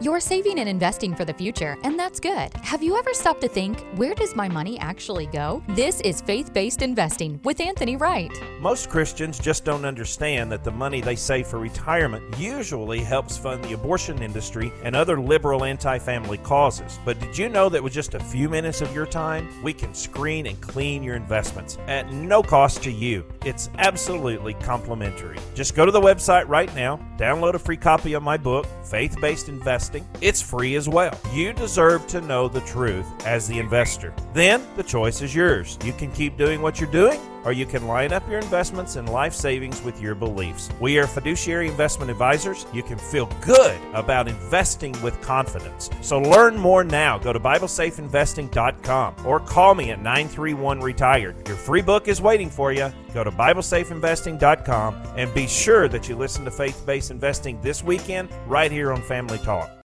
You're 0.02 0.18
saving 0.18 0.60
and 0.60 0.66
investing 0.66 1.14
for 1.14 1.26
the 1.26 1.34
future, 1.34 1.76
and 1.84 1.98
that's 1.98 2.20
good. 2.20 2.54
Have 2.62 2.82
you 2.82 2.96
ever 2.96 3.12
stopped 3.12 3.42
to 3.42 3.48
think, 3.48 3.80
where 3.96 4.14
does 4.14 4.34
my 4.34 4.48
money 4.48 4.78
actually 4.78 5.26
go? 5.26 5.62
This 5.68 6.00
is 6.00 6.22
Faith 6.22 6.54
Based 6.54 6.80
Investing 6.80 7.38
with 7.44 7.60
Anthony 7.60 7.96
Wright. 7.96 8.30
Most 8.60 8.88
Christians 8.88 9.38
just 9.38 9.62
don't 9.66 9.84
understand 9.84 10.50
that 10.52 10.64
the 10.64 10.70
money 10.70 11.02
they 11.02 11.16
save 11.16 11.48
for 11.48 11.58
retirement 11.58 12.24
usually 12.38 13.00
helps 13.00 13.36
fund 13.36 13.62
the 13.62 13.74
abortion 13.74 14.22
industry 14.22 14.72
and 14.84 14.96
other 14.96 15.20
liberal 15.20 15.64
anti 15.64 15.98
family 15.98 16.38
causes. 16.38 16.98
But 17.04 17.20
did 17.20 17.36
you 17.36 17.50
know 17.50 17.68
that 17.68 17.84
with 17.84 17.92
just 17.92 18.14
a 18.14 18.20
few 18.20 18.48
minutes 18.48 18.80
of 18.80 18.94
your 18.94 19.04
time, 19.04 19.62
we 19.62 19.74
can 19.74 19.92
screen 19.92 20.46
and 20.46 20.58
clean 20.62 21.02
your 21.02 21.14
investments 21.14 21.76
at 21.88 22.10
no 22.10 22.42
cost 22.42 22.82
to 22.84 22.90
you? 22.90 23.22
It's 23.44 23.68
absolutely 23.76 24.54
complimentary. 24.54 25.36
Just 25.54 25.74
go 25.74 25.84
to 25.84 25.92
the 25.92 26.00
website 26.00 26.48
right 26.48 26.74
now, 26.74 26.98
download 27.18 27.52
a 27.52 27.58
free 27.58 27.76
copy 27.76 28.14
of 28.14 28.22
my 28.22 28.38
book, 28.38 28.66
Faith 28.82 29.20
Based 29.20 29.50
Investing 29.50 29.89
investing, 29.90 30.20
it's 30.20 30.42
free 30.42 30.76
as 30.76 30.88
well. 30.88 31.18
You 31.32 31.52
deserve 31.52 32.06
to 32.08 32.20
know 32.20 32.48
the 32.48 32.60
truth 32.60 33.06
as 33.26 33.46
the 33.46 33.58
investor. 33.58 34.12
Then 34.32 34.62
the 34.76 34.82
choice 34.82 35.22
is 35.22 35.34
yours. 35.34 35.78
You 35.84 35.92
can 35.92 36.10
keep 36.12 36.36
doing 36.36 36.62
what 36.62 36.80
you're 36.80 36.90
doing, 36.90 37.20
or 37.44 37.52
you 37.52 37.66
can 37.66 37.86
line 37.86 38.12
up 38.12 38.28
your 38.28 38.38
investments 38.38 38.96
and 38.96 39.08
life 39.08 39.34
savings 39.34 39.82
with 39.82 40.00
your 40.00 40.14
beliefs. 40.14 40.68
We 40.80 40.98
are 40.98 41.06
fiduciary 41.06 41.68
investment 41.68 42.10
advisors. 42.10 42.66
You 42.72 42.82
can 42.82 42.98
feel 42.98 43.26
good 43.40 43.80
about 43.94 44.28
investing 44.28 44.94
with 45.02 45.20
confidence. 45.22 45.90
So 46.02 46.20
learn 46.20 46.56
more 46.56 46.84
now. 46.84 47.18
Go 47.18 47.32
to 47.32 47.40
BibleSafeInvesting.com 47.40 49.26
or 49.26 49.40
call 49.40 49.74
me 49.74 49.90
at 49.90 50.02
931 50.02 50.80
Retired. 50.80 51.48
Your 51.48 51.56
free 51.56 51.82
book 51.82 52.08
is 52.08 52.20
waiting 52.20 52.50
for 52.50 52.72
you. 52.72 52.92
Go 53.14 53.24
to 53.24 53.30
BibleSafeInvesting.com 53.30 55.02
and 55.16 55.34
be 55.34 55.46
sure 55.46 55.88
that 55.88 56.08
you 56.08 56.16
listen 56.16 56.44
to 56.44 56.50
Faith 56.50 56.84
Based 56.86 57.10
Investing 57.10 57.60
this 57.60 57.82
weekend 57.82 58.28
right 58.46 58.70
here 58.70 58.92
on 58.92 59.02
Family 59.02 59.38
Talk. 59.38 59.79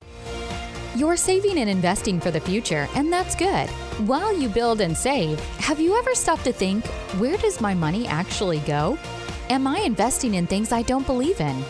You're 0.96 1.18
saving 1.18 1.58
and 1.58 1.70
investing 1.70 2.22
for 2.22 2.32
the 2.32 2.40
future, 2.40 2.88
and 2.96 3.12
that's 3.12 3.36
good. 3.36 3.70
While 4.08 4.34
you 4.40 4.48
build 4.48 4.80
and 4.80 4.96
save, 4.96 5.38
have 5.58 5.78
you 5.78 6.00
ever 6.00 6.16
stopped 6.16 6.46
to 6.46 6.54
think, 6.54 6.88
where 7.20 7.36
does 7.36 7.60
my 7.60 7.74
money 7.74 8.08
actually 8.08 8.60
go? 8.60 8.98
Am 9.50 9.68
I 9.68 9.80
investing 9.80 10.36
in 10.36 10.48
things 10.48 10.72
I 10.72 10.84
don't 10.84 11.06
believe 11.06 11.42
in? 11.42 11.66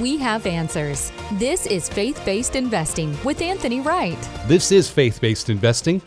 We 0.00 0.18
have 0.18 0.46
answers. 0.46 1.10
This 1.32 1.66
is 1.66 1.88
Faith 1.88 2.22
Based 2.24 2.54
Investing 2.54 3.18
with 3.24 3.42
Anthony 3.42 3.80
Wright. 3.80 4.16
This 4.46 4.70
is 4.70 4.88
Faith 4.88 5.20
Based 5.20 5.50
Investing. 5.50 6.00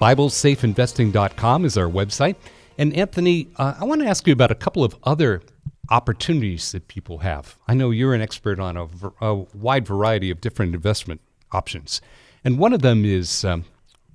BibleSafeInvesting.com 0.00 1.64
is 1.64 1.78
our 1.78 1.88
website. 1.88 2.34
And 2.78 2.94
Anthony, 2.94 3.46
uh, 3.58 3.74
I 3.78 3.84
want 3.84 4.00
to 4.00 4.08
ask 4.08 4.26
you 4.26 4.32
about 4.32 4.50
a 4.50 4.56
couple 4.56 4.82
of 4.82 4.96
other 5.04 5.40
opportunities 5.88 6.72
that 6.72 6.88
people 6.88 7.18
have. 7.18 7.54
I 7.68 7.74
know 7.74 7.92
you're 7.92 8.12
an 8.12 8.22
expert 8.22 8.58
on 8.58 8.76
a, 8.76 8.88
a 9.20 9.34
wide 9.54 9.86
variety 9.86 10.32
of 10.32 10.40
different 10.40 10.74
investment 10.74 11.20
options. 11.52 12.00
And 12.44 12.58
one 12.58 12.72
of 12.72 12.82
them 12.82 13.04
is 13.04 13.44
um, 13.44 13.64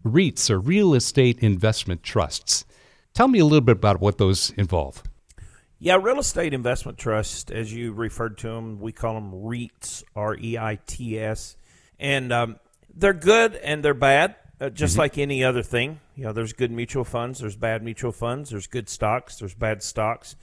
REITs 0.05 0.49
or 0.49 0.59
real 0.59 0.93
estate 0.93 1.39
investment 1.39 2.03
trusts. 2.03 2.65
Tell 3.13 3.27
me 3.27 3.39
a 3.39 3.45
little 3.45 3.61
bit 3.61 3.77
about 3.77 4.01
what 4.01 4.17
those 4.17 4.51
involve. 4.51 5.03
Yeah, 5.79 5.97
real 6.01 6.19
estate 6.19 6.53
investment 6.53 6.97
trust, 6.97 7.51
as 7.51 7.73
you 7.73 7.91
referred 7.91 8.37
to 8.39 8.47
them, 8.47 8.79
we 8.79 8.93
call 8.93 9.15
them 9.15 9.31
REITs, 9.33 10.03
R 10.15 10.37
E 10.37 10.57
I 10.57 10.79
T 10.87 11.19
S, 11.19 11.57
and 11.99 12.31
um, 12.31 12.59
they're 12.95 13.13
good 13.13 13.55
and 13.55 13.83
they're 13.83 13.93
bad, 13.93 14.35
uh, 14.61 14.69
just 14.69 14.93
mm-hmm. 14.93 15.01
like 15.01 15.17
any 15.17 15.43
other 15.43 15.61
thing. 15.61 15.99
You 16.15 16.23
know, 16.23 16.31
there's 16.31 16.53
good 16.53 16.71
mutual 16.71 17.03
funds, 17.03 17.39
there's 17.39 17.57
bad 17.57 17.83
mutual 17.83 18.13
funds, 18.13 18.51
there's 18.51 18.67
good 18.67 18.87
stocks, 18.87 19.39
there's 19.39 19.55
bad 19.55 19.83
stocks. 19.83 20.37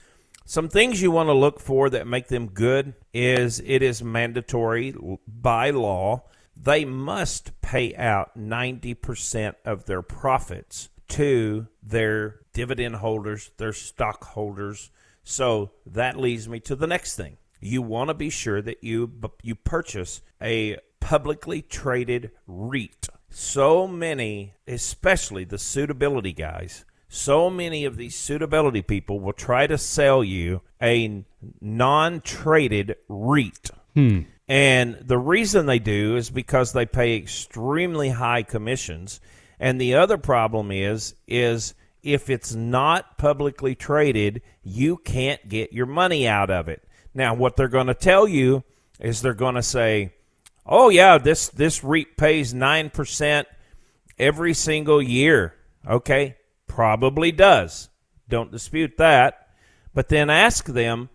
Some 0.44 0.68
things 0.68 1.00
you 1.00 1.11
want 1.11 1.28
to 1.28 1.32
look 1.32 1.59
for 1.61 1.88
that 1.90 2.06
make 2.06 2.28
them 2.28 2.49
good 2.49 2.94
is 3.14 3.62
it 3.64 3.82
is 3.82 4.02
mandatory 4.02 4.94
by 5.26 5.70
law. 5.70 6.25
They 6.62 6.85
must 6.85 7.59
pay 7.62 7.95
out 7.95 8.37
90% 8.38 9.55
of 9.64 9.87
their 9.87 10.02
profits 10.02 10.90
to 11.09 11.69
their 11.83 12.40
dividend 12.52 12.97
holders, 12.97 13.50
their 13.57 13.73
stockholders. 13.73 14.90
So 15.25 15.71
that 15.87 16.19
leads 16.19 16.49
me 16.49 16.61
to 16.61 16.76
the 16.76 16.87
next 16.87 17.17
thing. 17.17 17.38
You 17.61 17.83
want 17.83 18.09
to 18.09 18.14
be 18.14 18.31
sure 18.31 18.62
that 18.62 18.83
you 18.83 19.11
you 19.43 19.55
purchase 19.55 20.23
a 20.40 20.79
publicly 20.99 21.62
traded 21.62 22.31
REIT. 22.47 23.09
So 23.31 23.87
many, 23.87 24.55
especially 24.67 25.45
the 25.45 25.59
suitability 25.59 26.33
guys, 26.33 26.85
so 27.09 27.50
many 27.50 27.85
of 27.85 27.97
these 27.97 28.17
suitability 28.17 28.83
people 28.83 29.21
will 29.21 29.33
try 29.33 29.67
to 29.67 29.76
sell 29.76 30.23
you 30.23 30.62
a 30.81 31.25
non 31.61 32.21
traded 32.21 32.97
REIT. 33.09 33.71
Hmm. 33.95 34.21
And 34.50 34.97
the 35.00 35.16
reason 35.16 35.66
they 35.66 35.78
do 35.78 36.16
is 36.16 36.28
because 36.28 36.73
they 36.73 36.85
pay 36.85 37.14
extremely 37.14 38.09
high 38.09 38.42
commissions. 38.42 39.21
And 39.61 39.80
the 39.80 39.95
other 39.95 40.19
problem 40.19 40.73
is 40.73 41.14
is 41.28 41.75
if 42.02 42.28
it's 42.28 42.52
not 42.52 43.16
publicly 43.16 43.76
traded, 43.76 44.42
you 44.64 44.97
can't 44.97 45.49
get 45.49 45.73
your 45.73 45.87
money 45.87 46.26
out 46.26 46.50
of 46.50 46.69
it. 46.69 46.83
Now, 47.14 47.35
what 47.35 47.54
they're 47.54 47.69
going 47.69 47.87
to 47.87 47.95
tell 47.95 48.26
you 48.26 48.64
is 48.99 49.23
they're 49.23 49.35
going 49.35 49.54
to 49.54 49.62
say, 49.62 50.14
"Oh 50.66 50.88
yeah, 50.88 51.19
this 51.19 51.49
this 51.50 51.85
REIT 51.85 52.16
pays 52.16 52.52
9% 52.52 53.45
every 54.19 54.54
single 54.54 55.00
year." 55.00 55.54
Okay? 55.88 56.35
Probably 56.66 57.30
does. 57.30 57.88
Don't 58.28 58.50
dispute 58.50 58.97
that. 58.99 59.47
But 59.95 60.09
then 60.09 60.28
ask 60.28 60.66
them 60.66 61.09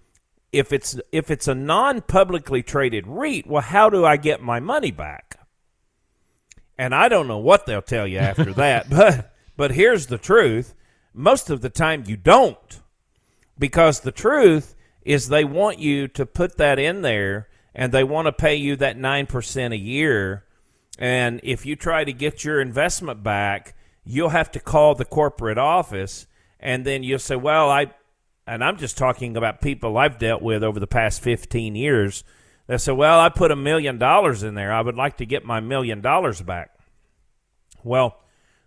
if 0.55 0.71
it's 0.71 0.99
if 1.11 1.29
it's 1.29 1.47
a 1.47 1.55
non-publicly 1.55 2.63
traded 2.63 3.05
REIT, 3.07 3.47
well 3.47 3.61
how 3.61 3.89
do 3.89 4.05
I 4.05 4.17
get 4.17 4.41
my 4.41 4.59
money 4.59 4.91
back? 4.91 5.37
And 6.77 6.93
I 6.93 7.09
don't 7.09 7.27
know 7.27 7.37
what 7.37 7.65
they'll 7.65 7.81
tell 7.81 8.07
you 8.07 8.19
after 8.19 8.53
that, 8.53 8.89
but 8.89 9.33
but 9.57 9.71
here's 9.71 10.07
the 10.07 10.17
truth. 10.17 10.73
Most 11.13 11.49
of 11.49 11.61
the 11.61 11.69
time 11.69 12.03
you 12.07 12.17
don't. 12.17 12.81
Because 13.57 14.01
the 14.01 14.11
truth 14.11 14.75
is 15.03 15.29
they 15.29 15.45
want 15.45 15.79
you 15.79 16.07
to 16.09 16.25
put 16.25 16.57
that 16.57 16.77
in 16.77 17.03
there 17.03 17.47
and 17.73 17.91
they 17.91 18.03
want 18.03 18.25
to 18.25 18.33
pay 18.33 18.55
you 18.55 18.75
that 18.75 18.97
9% 18.97 19.71
a 19.71 19.77
year. 19.77 20.43
And 20.97 21.39
if 21.43 21.65
you 21.65 21.77
try 21.77 22.03
to 22.03 22.11
get 22.11 22.43
your 22.43 22.59
investment 22.59 23.23
back, 23.23 23.75
you'll 24.03 24.29
have 24.29 24.51
to 24.51 24.59
call 24.59 24.95
the 24.95 25.05
corporate 25.05 25.57
office 25.57 26.27
and 26.59 26.85
then 26.85 27.03
you'll 27.03 27.19
say, 27.19 27.35
well, 27.35 27.69
I, 27.69 27.91
and 28.47 28.63
I'm 28.63 28.77
just 28.77 28.97
talking 28.97 29.35
about 29.37 29.61
people 29.61 29.97
I've 29.97 30.19
dealt 30.19 30.41
with 30.41 30.63
over 30.63 30.79
the 30.79 30.87
past 30.87 31.21
15 31.21 31.75
years. 31.75 32.23
They 32.67 32.77
say, 32.77 32.91
well, 32.91 33.19
I 33.19 33.29
put 33.29 33.51
a 33.51 33.55
million 33.55 33.97
dollars 33.97 34.43
in 34.43 34.55
there. 34.55 34.71
I 34.71 34.81
would 34.81 34.95
like 34.95 35.17
to 35.17 35.25
get 35.25 35.45
my 35.45 35.59
million 35.59 36.01
dollars 36.01 36.41
back. 36.41 36.71
Well, 37.83 38.19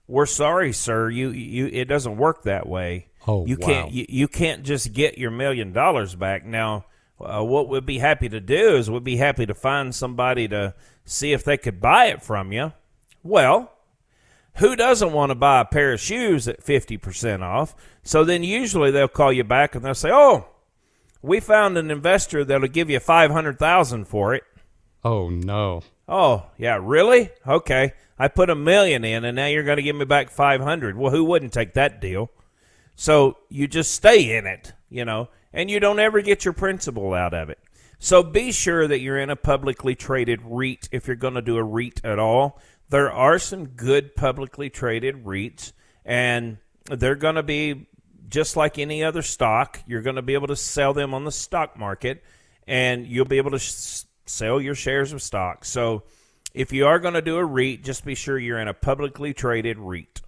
we're 0.07 0.27
sorry, 0.27 0.73
sir. 0.73 1.11
You, 1.11 1.31
you, 1.31 1.67
it 1.67 1.87
doesn't 1.87 2.17
work 2.17 2.45
that 2.45 2.69
way. 2.69 3.09
Oh, 3.27 3.47
you 3.47 3.57
wow. 3.61 3.67
can't, 3.67 3.93
you, 3.93 4.07
you 4.09 4.29
can't 4.29 4.63
just 4.63 4.93
get 4.93 5.19
your 5.19 5.31
million 5.31 5.73
dollars 5.73 6.15
back. 6.15 6.45
Now, 6.45 6.87
uh, 7.21 7.45
what 7.45 7.69
we'd 7.69 7.85
be 7.87 7.99
happy 7.99 8.29
to 8.29 8.41
do 8.41 8.77
is 8.77 8.91
we'd 8.91 9.05
be 9.05 9.17
happy 9.17 9.47
to 9.47 9.55
find 9.55 9.95
somebody 9.95 10.49
to 10.49 10.75
see 11.05 11.33
if 11.33 11.45
they 11.45 11.57
could 11.57 11.81
buy 11.81 12.07
it 12.07 12.23
from 12.23 12.53
you. 12.53 12.73
Well, 13.23 13.73
who 14.59 14.77
doesn't 14.77 15.13
want 15.13 15.31
to 15.31 15.35
buy 15.35 15.61
a 15.61 15.65
pair 15.65 15.93
of 15.93 16.01
shoes 16.01 16.49
at 16.49 16.65
50% 16.65 17.43
off? 17.43 17.75
So 18.03 18.25
then 18.25 18.43
usually 18.43 18.91
they'll 18.91 19.09
call 19.09 19.33
you 19.33 19.45
back 19.45 19.75
and 19.75 19.85
they'll 19.85 19.95
say, 19.95 20.11
"Oh, 20.13 20.49
we 21.23 21.41
found 21.41 21.77
an 21.77 21.91
investor 21.91 22.45
that'll 22.45 22.69
give 22.69 22.91
you 22.91 23.01
500,000 23.01 24.05
for 24.07 24.35
it." 24.35 24.45
Oh 25.05 25.29
no. 25.29 25.83
Oh, 26.09 26.47
yeah, 26.57 26.79
really? 26.81 27.31
Okay. 27.47 27.93
I 28.19 28.29
put 28.29 28.51
a 28.51 28.55
million 28.55 29.05
in 29.05 29.25
and 29.25 29.37
now 29.37 29.47
you're 29.47 29.63
going 29.63 29.77
to 29.77 29.83
give 29.83 29.95
me 29.95 30.05
back 30.05 30.31
500. 30.31 30.97
Well, 30.97 31.13
who 31.13 31.25
wouldn't 31.25 31.53
take 31.53 31.75
that 31.75 32.01
deal? 32.01 32.31
So 32.97 33.37
you 33.49 33.69
just 33.69 33.93
stay 33.93 34.37
in 34.37 34.47
it, 34.47 34.73
you 34.89 35.05
know, 35.05 35.29
and 35.53 35.71
you 35.71 35.79
don't 35.79 36.01
ever 36.01 36.21
get 36.21 36.45
your 36.45 36.55
principal 36.55 37.15
out 37.15 37.35
of 37.35 37.49
it. 37.49 37.59
So 38.01 38.23
be 38.23 38.53
sure 38.53 38.89
that 38.89 39.01
you're 39.01 39.19
in 39.19 39.31
a 39.31 39.37
publicly 39.37 39.95
traded 39.95 40.41
REIT 40.45 40.89
if 40.93 41.07
you're 41.07 41.17
going 41.17 41.35
to 41.35 41.43
do 41.43 41.57
a 41.57 41.65
REIT 41.65 42.01
at 42.05 42.19
all. 42.19 42.61
There 42.91 43.13
are 43.13 43.39
some 43.39 43.67
good 43.67 44.17
publicly 44.17 44.71
traded 44.71 45.25
REITs, 45.25 45.73
and 46.05 46.59
they're 46.87 47.17
going 47.17 47.35
to 47.35 47.43
be 47.43 47.87
just 48.29 48.57
like 48.57 48.79
any 48.79 49.05
other 49.05 49.23
stock. 49.23 49.81
You're 49.87 50.03
going 50.03 50.17
to 50.17 50.23
be 50.23 50.35
able 50.35 50.47
to 50.49 50.57
sell 50.57 50.95
them 50.95 51.15
on 51.15 51.25
the 51.25 51.33
stock 51.33 51.79
market, 51.79 52.23
and 52.67 53.07
you'll 53.07 53.27
be 53.27 53.39
able 53.39 53.51
to 53.51 53.59
sh- 53.59 54.05
sell 54.27 54.61
your 54.61 54.75
shares 54.75 55.13
of 55.13 55.23
stock. 55.23 55.65
So 55.65 56.05
if 56.55 56.73
you 56.73 56.87
are 56.87 56.99
going 56.99 57.15
to 57.15 57.23
do 57.23 57.37
a 57.37 57.45
REIT, 57.45 57.85
just 57.85 58.05
be 58.05 58.15
sure 58.15 58.39
you're 58.39 58.59
in 58.59 58.69
a 58.69 58.75
publicly 58.75 59.35
traded 59.35 59.79
REIT. 59.79 60.23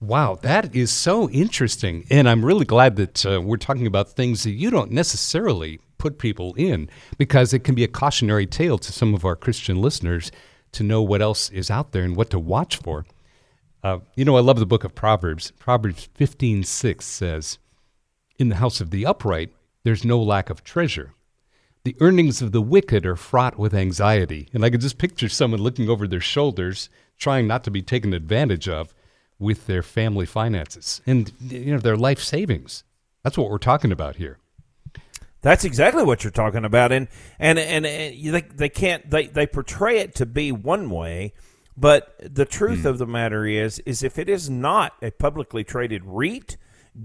Wow, 0.00 0.36
that 0.42 0.74
is 0.74 0.90
so 0.90 1.30
interesting. 1.30 2.04
And 2.10 2.28
I'm 2.28 2.44
really 2.44 2.64
glad 2.64 2.96
that 2.96 3.24
uh, 3.24 3.40
we're 3.40 3.56
talking 3.56 3.86
about 3.86 4.10
things 4.10 4.42
that 4.42 4.50
you 4.50 4.68
don't 4.68 4.90
necessarily 4.90 5.78
put 5.98 6.18
people 6.18 6.54
in 6.54 6.90
because 7.18 7.54
it 7.54 7.62
can 7.62 7.76
be 7.76 7.84
a 7.84 7.88
cautionary 7.88 8.46
tale 8.46 8.78
to 8.78 8.92
some 8.92 9.14
of 9.14 9.24
our 9.24 9.36
Christian 9.36 9.80
listeners 9.80 10.32
to 10.72 10.82
know 10.82 11.02
what 11.02 11.22
else 11.22 11.50
is 11.50 11.70
out 11.70 11.92
there 11.92 12.02
and 12.02 12.16
what 12.16 12.30
to 12.30 12.38
watch 12.38 12.76
for. 12.76 13.04
Uh, 13.82 13.98
you 14.14 14.24
know, 14.24 14.36
I 14.36 14.40
love 14.40 14.58
the 14.58 14.66
book 14.66 14.84
of 14.84 14.94
Proverbs. 14.94 15.50
Proverbs 15.58 16.08
15:6 16.14 17.04
says, 17.04 17.58
"In 18.38 18.48
the 18.48 18.56
house 18.56 18.80
of 18.80 18.90
the 18.90 19.06
upright 19.06 19.52
there's 19.84 20.04
no 20.04 20.22
lack 20.22 20.50
of 20.50 20.62
treasure. 20.62 21.14
The 21.84 21.96
earnings 22.00 22.40
of 22.40 22.52
the 22.52 22.62
wicked 22.62 23.04
are 23.04 23.16
fraught 23.16 23.58
with 23.58 23.74
anxiety." 23.74 24.48
And 24.52 24.64
I 24.64 24.70
could 24.70 24.80
just 24.80 24.98
picture 24.98 25.28
someone 25.28 25.60
looking 25.60 25.88
over 25.88 26.06
their 26.06 26.20
shoulders, 26.20 26.88
trying 27.18 27.46
not 27.46 27.64
to 27.64 27.70
be 27.70 27.82
taken 27.82 28.14
advantage 28.14 28.68
of 28.68 28.94
with 29.38 29.66
their 29.66 29.82
family 29.82 30.24
finances 30.24 31.02
and 31.04 31.32
you 31.40 31.72
know 31.72 31.78
their 31.78 31.96
life 31.96 32.22
savings. 32.22 32.84
That's 33.24 33.36
what 33.36 33.50
we're 33.50 33.58
talking 33.58 33.92
about 33.92 34.16
here. 34.16 34.38
That's 35.42 35.64
exactly 35.64 36.04
what 36.04 36.22
you're 36.24 36.30
talking 36.30 36.64
about, 36.64 36.92
and 36.92 37.08
and 37.38 37.58
and, 37.58 37.84
and 37.84 38.34
they 38.34 38.42
they 38.42 38.68
can't 38.68 39.10
they 39.10 39.26
they 39.26 39.46
portray 39.46 39.98
it 39.98 40.14
to 40.16 40.26
be 40.26 40.52
one 40.52 40.88
way, 40.88 41.34
but 41.76 42.14
the 42.20 42.44
truth 42.44 42.84
of 42.84 42.98
the 42.98 43.06
matter 43.06 43.44
is 43.44 43.80
is 43.80 44.02
if 44.04 44.18
it 44.18 44.28
is 44.28 44.48
not 44.48 44.94
a 45.02 45.10
publicly 45.10 45.64
traded 45.64 46.02
REIT, 46.04 46.56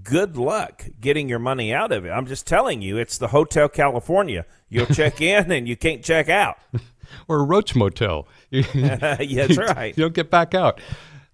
good 0.04 0.38
luck 0.38 0.86
getting 1.02 1.28
your 1.28 1.40
money 1.40 1.74
out 1.74 1.92
of 1.92 2.06
it. 2.06 2.10
I'm 2.10 2.28
just 2.28 2.46
telling 2.46 2.82
you, 2.82 2.98
it's 2.98 3.18
the 3.18 3.30
Hotel 3.30 3.68
California. 3.68 4.46
You'll 4.70 4.86
check 4.86 5.20
in 5.22 5.52
and 5.52 5.68
you 5.68 5.76
can't 5.76 6.04
check 6.04 6.30
out. 6.30 6.58
Or 7.30 7.40
a 7.40 7.44
roach 7.44 7.74
motel. 7.74 8.28
yeah, 8.50 9.16
that's 9.16 9.58
right. 9.58 9.98
you 9.98 10.04
don't 10.04 10.14
get 10.14 10.30
back 10.30 10.54
out. 10.54 10.82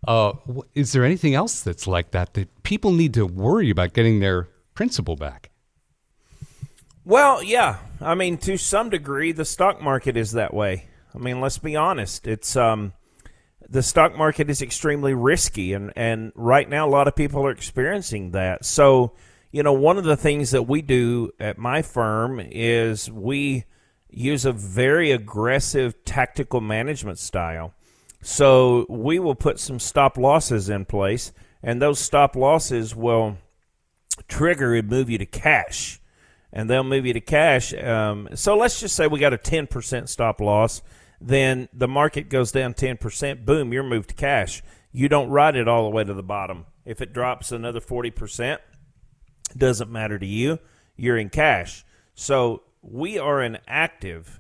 Uh, 0.07 0.33
is 0.75 0.91
there 0.91 1.03
anything 1.03 1.33
else 1.33 1.61
that's 1.61 1.87
like 1.87 2.11
that 2.11 2.35
that 2.35 2.61
people 2.61 2.91
need 2.91 3.11
to 3.15 3.25
worry 3.25 3.71
about 3.71 3.93
getting 3.93 4.19
their 4.19 4.49
principal 4.75 5.15
back? 5.15 5.49
Well, 7.05 7.43
yeah. 7.43 7.79
I 7.99 8.15
mean, 8.15 8.37
to 8.39 8.57
some 8.57 8.89
degree, 8.89 9.33
the 9.33 9.45
stock 9.45 9.81
market 9.81 10.15
is 10.15 10.31
that 10.33 10.53
way. 10.53 10.87
I 11.13 11.17
mean, 11.17 11.41
let's 11.41 11.57
be 11.57 11.75
honest. 11.75 12.27
It's 12.27 12.55
um, 12.55 12.93
the 13.69 13.83
stock 13.83 14.15
market 14.17 14.49
is 14.49 14.61
extremely 14.61 15.13
risky, 15.13 15.73
and 15.73 15.91
and 15.95 16.31
right 16.35 16.67
now, 16.67 16.87
a 16.87 16.89
lot 16.89 17.07
of 17.07 17.15
people 17.15 17.45
are 17.45 17.51
experiencing 17.51 18.31
that. 18.31 18.63
So, 18.63 19.13
you 19.51 19.63
know, 19.63 19.73
one 19.73 19.97
of 19.97 20.05
the 20.05 20.15
things 20.15 20.51
that 20.51 20.63
we 20.63 20.81
do 20.81 21.31
at 21.39 21.57
my 21.57 21.81
firm 21.81 22.39
is 22.39 23.11
we 23.11 23.65
use 24.09 24.45
a 24.45 24.53
very 24.53 25.11
aggressive 25.11 26.05
tactical 26.05 26.61
management 26.61 27.19
style. 27.19 27.73
So 28.21 28.85
we 28.87 29.19
will 29.19 29.35
put 29.35 29.59
some 29.59 29.79
stop 29.79 30.17
losses 30.17 30.69
in 30.69 30.85
place, 30.85 31.33
and 31.61 31.81
those 31.81 31.99
stop 31.99 32.37
losses 32.37 32.95
will 32.95 33.37
trigger 34.29 34.73
and 34.73 34.87
move 34.87 35.09
you 35.09 35.17
to 35.17 35.25
cash 35.25 35.99
and 36.53 36.69
they'll 36.69 36.83
move 36.83 37.05
you 37.05 37.13
to 37.13 37.19
cash. 37.19 37.73
Um, 37.73 38.29
so 38.35 38.55
let's 38.55 38.79
just 38.79 38.95
say 38.95 39.07
we 39.07 39.19
got 39.19 39.33
a 39.33 39.37
10% 39.37 40.07
stop 40.07 40.39
loss. 40.39 40.83
Then 41.19 41.67
the 41.73 41.87
market 41.87 42.29
goes 42.29 42.51
down 42.51 42.75
10%. 42.75 43.43
Boom, 43.43 43.73
you're 43.73 43.83
moved 43.83 44.09
to 44.09 44.15
cash. 44.15 44.61
You 44.91 45.09
don't 45.09 45.29
ride 45.29 45.55
it 45.55 45.67
all 45.67 45.83
the 45.83 45.89
way 45.89 46.03
to 46.03 46.13
the 46.13 46.23
bottom. 46.23 46.67
If 46.85 47.01
it 47.01 47.11
drops 47.11 47.51
another 47.51 47.81
40%, 47.81 48.59
doesn't 49.57 49.91
matter 49.91 50.19
to 50.19 50.25
you. 50.25 50.59
You're 50.95 51.17
in 51.17 51.29
cash. 51.29 51.83
So 52.13 52.61
we 52.83 53.17
are 53.17 53.41
an 53.41 53.57
active, 53.67 54.39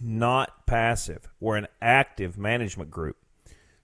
not 0.00 0.66
passive. 0.66 1.28
We're 1.40 1.56
an 1.56 1.68
active 1.82 2.38
management 2.38 2.90
group. 2.90 3.16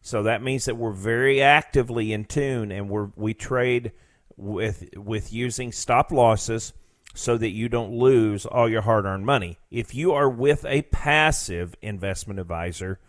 So 0.01 0.22
that 0.22 0.42
means 0.42 0.64
that 0.64 0.77
we're 0.77 0.92
very 0.92 1.42
actively 1.42 2.12
in 2.12 2.25
tune 2.25 2.72
and 2.72 2.88
we're 2.88 3.11
we 3.14 3.35
trade 3.35 3.92
with 4.37 4.88
with 4.96 5.33
using 5.33 5.70
stop 5.70 6.11
losses 6.11 6.72
so 7.14 7.37
that 7.37 7.51
you 7.51 7.68
don't 7.68 7.92
lose 7.92 8.46
all 8.46 8.68
your 8.68 8.83
hard-earned 8.83 9.27
money. 9.27 9.59
If 9.70 9.94
you 9.94 10.12
are 10.12 10.29
with 10.29 10.64
a 10.64 10.83
passive 10.83 11.75
investment 11.83 12.40
advisor, 12.40 13.01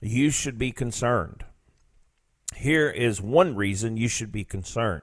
you 0.00 0.30
should 0.30 0.58
be 0.58 0.72
concerned. 0.72 1.44
Here 2.56 2.90
is 2.90 3.20
one 3.22 3.54
reason 3.56 3.96
you 3.96 4.08
should 4.08 4.32
be 4.32 4.44
concerned. 4.44 5.02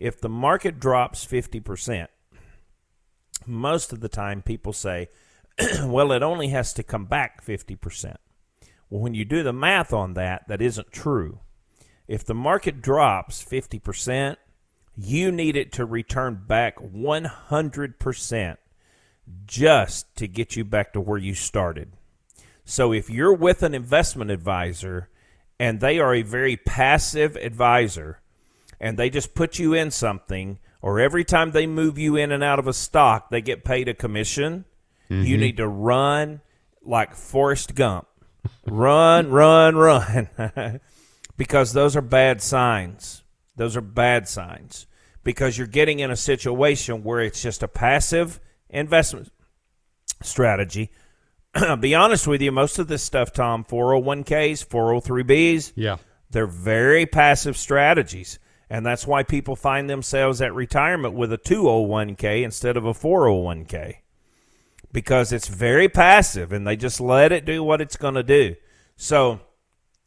if 0.00 0.20
the 0.20 0.28
market 0.28 0.80
drops 0.80 1.24
50%, 1.24 2.08
most 3.46 3.92
of 3.92 4.00
the 4.00 4.08
time 4.08 4.42
people 4.42 4.72
say, 4.72 5.08
well, 5.84 6.12
it 6.12 6.22
only 6.22 6.48
has 6.48 6.72
to 6.74 6.82
come 6.82 7.06
back 7.06 7.44
50%. 7.44 8.16
Well, 8.90 9.00
when 9.00 9.14
you 9.14 9.24
do 9.24 9.42
the 9.42 9.52
math 9.52 9.92
on 9.92 10.14
that, 10.14 10.46
that 10.48 10.60
isn't 10.60 10.92
true. 10.92 11.40
If 12.06 12.24
the 12.24 12.34
market 12.34 12.82
drops 12.82 13.42
50%, 13.42 14.36
you 14.96 15.32
need 15.32 15.56
it 15.56 15.72
to 15.72 15.84
return 15.84 16.44
back 16.46 16.78
100% 16.78 18.56
just 19.46 20.16
to 20.16 20.28
get 20.28 20.56
you 20.56 20.64
back 20.64 20.92
to 20.92 21.00
where 21.00 21.18
you 21.18 21.34
started. 21.34 21.92
So 22.64 22.92
if 22.92 23.10
you're 23.10 23.34
with 23.34 23.62
an 23.62 23.74
investment 23.74 24.30
advisor 24.30 25.08
and 25.58 25.80
they 25.80 25.98
are 25.98 26.14
a 26.14 26.22
very 26.22 26.56
passive 26.56 27.36
advisor 27.36 28.20
and 28.80 28.98
they 28.98 29.10
just 29.10 29.34
put 29.34 29.58
you 29.58 29.74
in 29.74 29.90
something, 29.90 30.58
or 30.80 31.00
every 31.00 31.24
time 31.24 31.50
they 31.50 31.66
move 31.66 31.98
you 31.98 32.16
in 32.16 32.30
and 32.32 32.44
out 32.44 32.58
of 32.58 32.66
a 32.66 32.72
stock, 32.72 33.30
they 33.30 33.40
get 33.40 33.64
paid 33.64 33.88
a 33.88 33.94
commission, 33.94 34.64
mm-hmm. 35.10 35.24
you 35.24 35.36
need 35.38 35.56
to 35.56 35.66
run 35.66 36.40
like 36.82 37.14
Forrest 37.14 37.74
Gump. 37.74 38.06
run, 38.66 39.30
run, 39.30 39.76
run. 39.76 40.80
because 41.36 41.72
those 41.72 41.96
are 41.96 42.02
bad 42.02 42.42
signs. 42.42 43.23
Those 43.56 43.76
are 43.76 43.80
bad 43.80 44.28
signs 44.28 44.86
because 45.22 45.56
you're 45.56 45.66
getting 45.66 46.00
in 46.00 46.10
a 46.10 46.16
situation 46.16 47.02
where 47.02 47.20
it's 47.20 47.42
just 47.42 47.62
a 47.62 47.68
passive 47.68 48.40
investment 48.68 49.30
strategy. 50.22 50.90
I'll 51.54 51.76
Be 51.78 51.94
honest 51.94 52.26
with 52.26 52.42
you, 52.42 52.50
most 52.50 52.78
of 52.78 52.88
this 52.88 53.02
stuff, 53.02 53.32
Tom, 53.32 53.64
401ks, 53.64 54.66
403bs, 54.66 55.72
yeah, 55.76 55.96
they're 56.30 56.46
very 56.46 57.06
passive 57.06 57.56
strategies. 57.56 58.38
And 58.68 58.84
that's 58.84 59.06
why 59.06 59.22
people 59.22 59.56
find 59.56 59.88
themselves 59.88 60.40
at 60.40 60.54
retirement 60.54 61.14
with 61.14 61.32
a 61.32 61.38
201k 61.38 62.42
instead 62.42 62.76
of 62.76 62.84
a 62.84 62.92
401k 62.92 63.98
because 64.94 65.32
it's 65.32 65.48
very 65.48 65.88
passive 65.88 66.52
and 66.52 66.66
they 66.66 66.76
just 66.76 67.00
let 67.00 67.32
it 67.32 67.44
do 67.44 67.62
what 67.62 67.80
it's 67.80 67.96
going 67.96 68.14
to 68.14 68.22
do. 68.22 68.54
So 68.96 69.40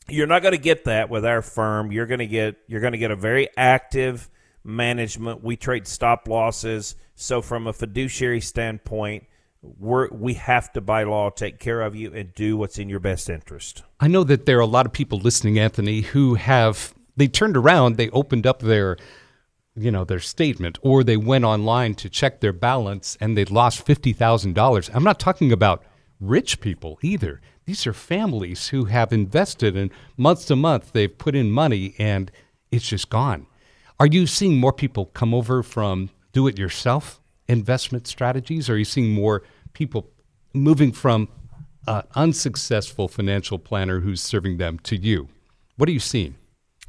you're 0.10 0.28
not 0.28 0.42
going 0.42 0.54
to 0.54 0.58
get 0.58 0.86
that 0.86 1.10
with 1.10 1.26
our 1.26 1.42
firm. 1.42 1.92
You're 1.92 2.06
going 2.06 2.20
to 2.20 2.28
get 2.28 2.58
you're 2.68 2.82
going 2.82 2.94
to 2.94 2.98
get 2.98 3.12
a 3.12 3.16
very 3.16 3.50
active 3.58 4.30
management. 4.64 5.44
We 5.44 5.56
trade 5.56 5.88
stop 5.88 6.28
losses. 6.28 6.96
So 7.16 7.42
from 7.42 7.68
a 7.68 7.74
fiduciary 7.74 8.42
standpoint, 8.42 9.26
we 9.62 10.08
we 10.12 10.34
have 10.36 10.72
to 10.74 10.82
by 10.82 11.04
law 11.04 11.30
take 11.30 11.60
care 11.60 11.82
of 11.82 11.96
you 11.96 12.14
and 12.14 12.34
do 12.34 12.58
what's 12.58 12.78
in 12.78 12.90
your 12.90 13.00
best 13.00 13.30
interest. 13.30 13.84
I 14.00 14.08
know 14.08 14.24
that 14.24 14.46
there 14.46 14.58
are 14.58 14.62
a 14.62 14.68
lot 14.68 14.86
of 14.86 14.92
people 14.92 15.20
listening, 15.20 15.60
Anthony, 15.60 16.02
who 16.02 16.36
have 16.36 16.94
they 17.16 17.28
turned 17.28 17.58
around, 17.58 17.98
they 17.98 18.10
opened 18.12 18.46
up 18.46 18.60
their 18.60 18.98
you 19.76 19.92
know 19.92 20.04
their 20.04 20.20
statement 20.20 20.78
or 20.82 21.04
they 21.04 21.18
went 21.18 21.46
online 21.46 21.96
to 21.96 22.10
check 22.10 22.40
their 22.40 22.54
balance 22.54 23.18
and 23.20 23.38
they 23.38 23.46
lost 23.46 23.86
$50,000. 23.86 24.90
I'm 24.94 25.04
not 25.04 25.20
talking 25.20 25.52
about 25.52 25.84
rich 26.20 26.60
people 26.62 26.98
either. 27.02 27.42
These 27.68 27.86
are 27.86 27.92
families 27.92 28.70
who 28.70 28.86
have 28.86 29.12
invested 29.12 29.76
and 29.76 29.92
month 30.16 30.48
to 30.48 30.56
month 30.56 30.94
they've 30.94 31.16
put 31.16 31.36
in 31.36 31.52
money 31.52 31.96
and 32.00 32.32
it's 32.72 32.88
just 32.88 33.10
gone. 33.10 33.46
Are 34.00 34.08
you 34.08 34.26
seeing 34.26 34.58
more 34.58 34.72
people 34.72 35.08
come 35.08 35.34
over 35.34 35.62
from 35.62 36.10
do 36.32 36.48
it 36.48 36.58
yourself 36.58 37.20
investment 37.50 38.08
strategies? 38.08 38.70
Or 38.70 38.76
are 38.76 38.78
you 38.78 38.86
seeing 38.86 39.12
more 39.12 39.44
people 39.74 40.10
moving 40.54 40.94
from 40.94 41.28
an 41.88 42.04
unsuccessful 42.16 43.10
financial 43.10 43.60
planner 43.60 44.00
who's 44.00 44.22
serving 44.22 44.60
them 44.60 44.80
to 44.84 44.96
you? 44.96 45.28
What 45.76 45.90
are 45.90 45.94
you 45.94 46.00
seeing? 46.00 46.36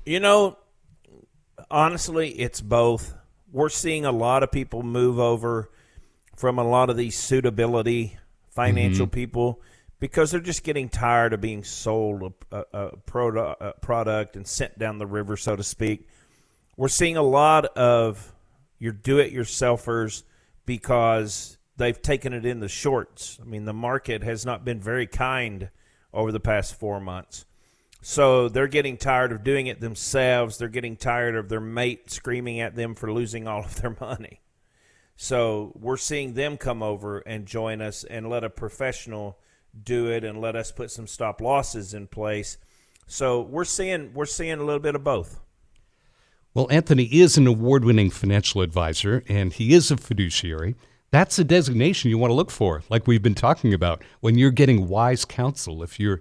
You 0.06 0.20
know, 0.20 0.58
honestly, 1.72 2.30
it's 2.38 2.60
both. 2.60 3.16
We're 3.50 3.68
seeing 3.68 4.04
a 4.04 4.12
lot 4.12 4.44
of 4.44 4.52
people 4.52 4.84
move 4.84 5.18
over 5.18 5.70
from 6.36 6.56
a 6.56 6.64
lot 6.64 6.88
of 6.88 6.96
these 6.96 7.18
suitability 7.18 8.16
financial 8.50 9.06
mm-hmm. 9.06 9.14
people 9.14 9.60
because 10.00 10.30
they're 10.30 10.40
just 10.40 10.62
getting 10.62 10.88
tired 10.88 11.32
of 11.32 11.40
being 11.40 11.64
sold 11.64 12.34
a, 12.52 12.56
a, 12.56 12.64
a, 12.72 12.96
product, 12.98 13.60
a 13.60 13.72
product 13.80 14.36
and 14.36 14.46
sent 14.46 14.78
down 14.78 14.98
the 14.98 15.06
river, 15.06 15.36
so 15.36 15.56
to 15.56 15.62
speak. 15.62 16.08
We're 16.76 16.88
seeing 16.88 17.16
a 17.16 17.22
lot 17.22 17.64
of 17.76 18.32
your 18.78 18.92
do-it-yourselfers 18.92 20.22
because 20.64 21.58
they've 21.76 22.00
taken 22.00 22.32
it 22.32 22.46
in 22.46 22.60
the 22.60 22.68
shorts. 22.68 23.38
I 23.42 23.44
mean, 23.44 23.64
the 23.64 23.72
market 23.72 24.22
has 24.22 24.46
not 24.46 24.64
been 24.64 24.80
very 24.80 25.06
kind 25.06 25.70
over 26.12 26.30
the 26.30 26.40
past 26.40 26.78
four 26.78 27.00
months. 27.00 27.44
So 28.00 28.48
they're 28.48 28.68
getting 28.68 28.96
tired 28.96 29.32
of 29.32 29.42
doing 29.42 29.66
it 29.66 29.80
themselves. 29.80 30.58
They're 30.58 30.68
getting 30.68 30.96
tired 30.96 31.34
of 31.34 31.48
their 31.48 31.60
mate 31.60 32.10
screaming 32.10 32.60
at 32.60 32.76
them 32.76 32.94
for 32.94 33.12
losing 33.12 33.48
all 33.48 33.64
of 33.64 33.80
their 33.80 33.96
money. 34.00 34.40
So 35.16 35.72
we're 35.74 35.96
seeing 35.96 36.34
them 36.34 36.56
come 36.56 36.80
over 36.80 37.18
and 37.18 37.44
join 37.44 37.80
us 37.82 38.04
and 38.04 38.30
let 38.30 38.44
a 38.44 38.50
professional 38.50 39.36
do 39.84 40.10
it 40.10 40.24
and 40.24 40.40
let 40.40 40.56
us 40.56 40.72
put 40.72 40.90
some 40.90 41.06
stop 41.06 41.40
losses 41.40 41.94
in 41.94 42.06
place. 42.06 42.58
So 43.06 43.40
we're 43.40 43.64
seeing 43.64 44.12
we're 44.14 44.26
seeing 44.26 44.58
a 44.58 44.64
little 44.64 44.80
bit 44.80 44.94
of 44.94 45.04
both. 45.04 45.40
Well, 46.54 46.66
Anthony 46.70 47.04
is 47.04 47.36
an 47.36 47.46
award-winning 47.46 48.10
financial 48.10 48.62
advisor 48.62 49.22
and 49.28 49.52
he 49.52 49.74
is 49.74 49.90
a 49.90 49.96
fiduciary. 49.96 50.74
That's 51.10 51.38
a 51.38 51.44
designation 51.44 52.10
you 52.10 52.18
want 52.18 52.30
to 52.30 52.34
look 52.34 52.50
for, 52.50 52.82
like 52.90 53.06
we've 53.06 53.22
been 53.22 53.34
talking 53.34 53.72
about, 53.72 54.02
when 54.20 54.36
you're 54.36 54.50
getting 54.50 54.88
wise 54.88 55.24
counsel. 55.24 55.82
If 55.82 55.98
you're 55.98 56.20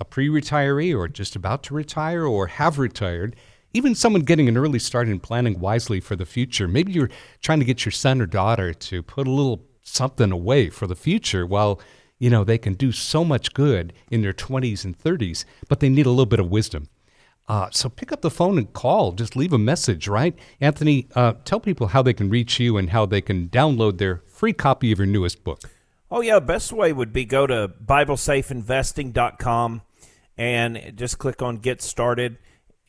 a 0.00 0.04
pre 0.04 0.28
retiree 0.28 0.96
or 0.96 1.06
just 1.06 1.36
about 1.36 1.62
to 1.64 1.74
retire 1.74 2.24
or 2.24 2.48
have 2.48 2.78
retired, 2.78 3.36
even 3.72 3.94
someone 3.94 4.22
getting 4.22 4.48
an 4.48 4.56
early 4.56 4.78
start 4.78 5.08
in 5.08 5.20
planning 5.20 5.60
wisely 5.60 6.00
for 6.00 6.16
the 6.16 6.26
future. 6.26 6.66
Maybe 6.66 6.92
you're 6.92 7.10
trying 7.42 7.58
to 7.58 7.64
get 7.64 7.84
your 7.84 7.92
son 7.92 8.20
or 8.20 8.26
daughter 8.26 8.72
to 8.72 9.02
put 9.02 9.26
a 9.26 9.30
little 9.30 9.66
something 9.82 10.32
away 10.32 10.70
for 10.70 10.86
the 10.86 10.96
future 10.96 11.44
while 11.46 11.80
you 12.24 12.30
know 12.30 12.42
they 12.42 12.56
can 12.56 12.72
do 12.72 12.90
so 12.90 13.22
much 13.22 13.52
good 13.52 13.92
in 14.10 14.22
their 14.22 14.32
20s 14.32 14.82
and 14.82 14.98
30s, 14.98 15.44
but 15.68 15.80
they 15.80 15.90
need 15.90 16.06
a 16.06 16.08
little 16.08 16.24
bit 16.24 16.40
of 16.40 16.50
wisdom. 16.50 16.88
Uh, 17.46 17.68
so 17.70 17.90
pick 17.90 18.10
up 18.12 18.22
the 18.22 18.30
phone 18.30 18.56
and 18.56 18.72
call. 18.72 19.12
Just 19.12 19.36
leave 19.36 19.52
a 19.52 19.58
message, 19.58 20.08
right? 20.08 20.34
Anthony, 20.58 21.06
uh, 21.14 21.34
tell 21.44 21.60
people 21.60 21.88
how 21.88 22.00
they 22.00 22.14
can 22.14 22.30
reach 22.30 22.58
you 22.58 22.78
and 22.78 22.88
how 22.88 23.04
they 23.04 23.20
can 23.20 23.50
download 23.50 23.98
their 23.98 24.22
free 24.26 24.54
copy 24.54 24.90
of 24.90 24.98
your 24.98 25.06
newest 25.06 25.44
book. 25.44 25.68
Oh, 26.10 26.22
yeah. 26.22 26.40
Best 26.40 26.72
way 26.72 26.94
would 26.94 27.12
be 27.12 27.26
go 27.26 27.46
to 27.46 27.70
BibleSafeInvesting.com 27.84 29.82
and 30.38 30.92
just 30.96 31.18
click 31.18 31.42
on 31.42 31.58
Get 31.58 31.82
Started. 31.82 32.38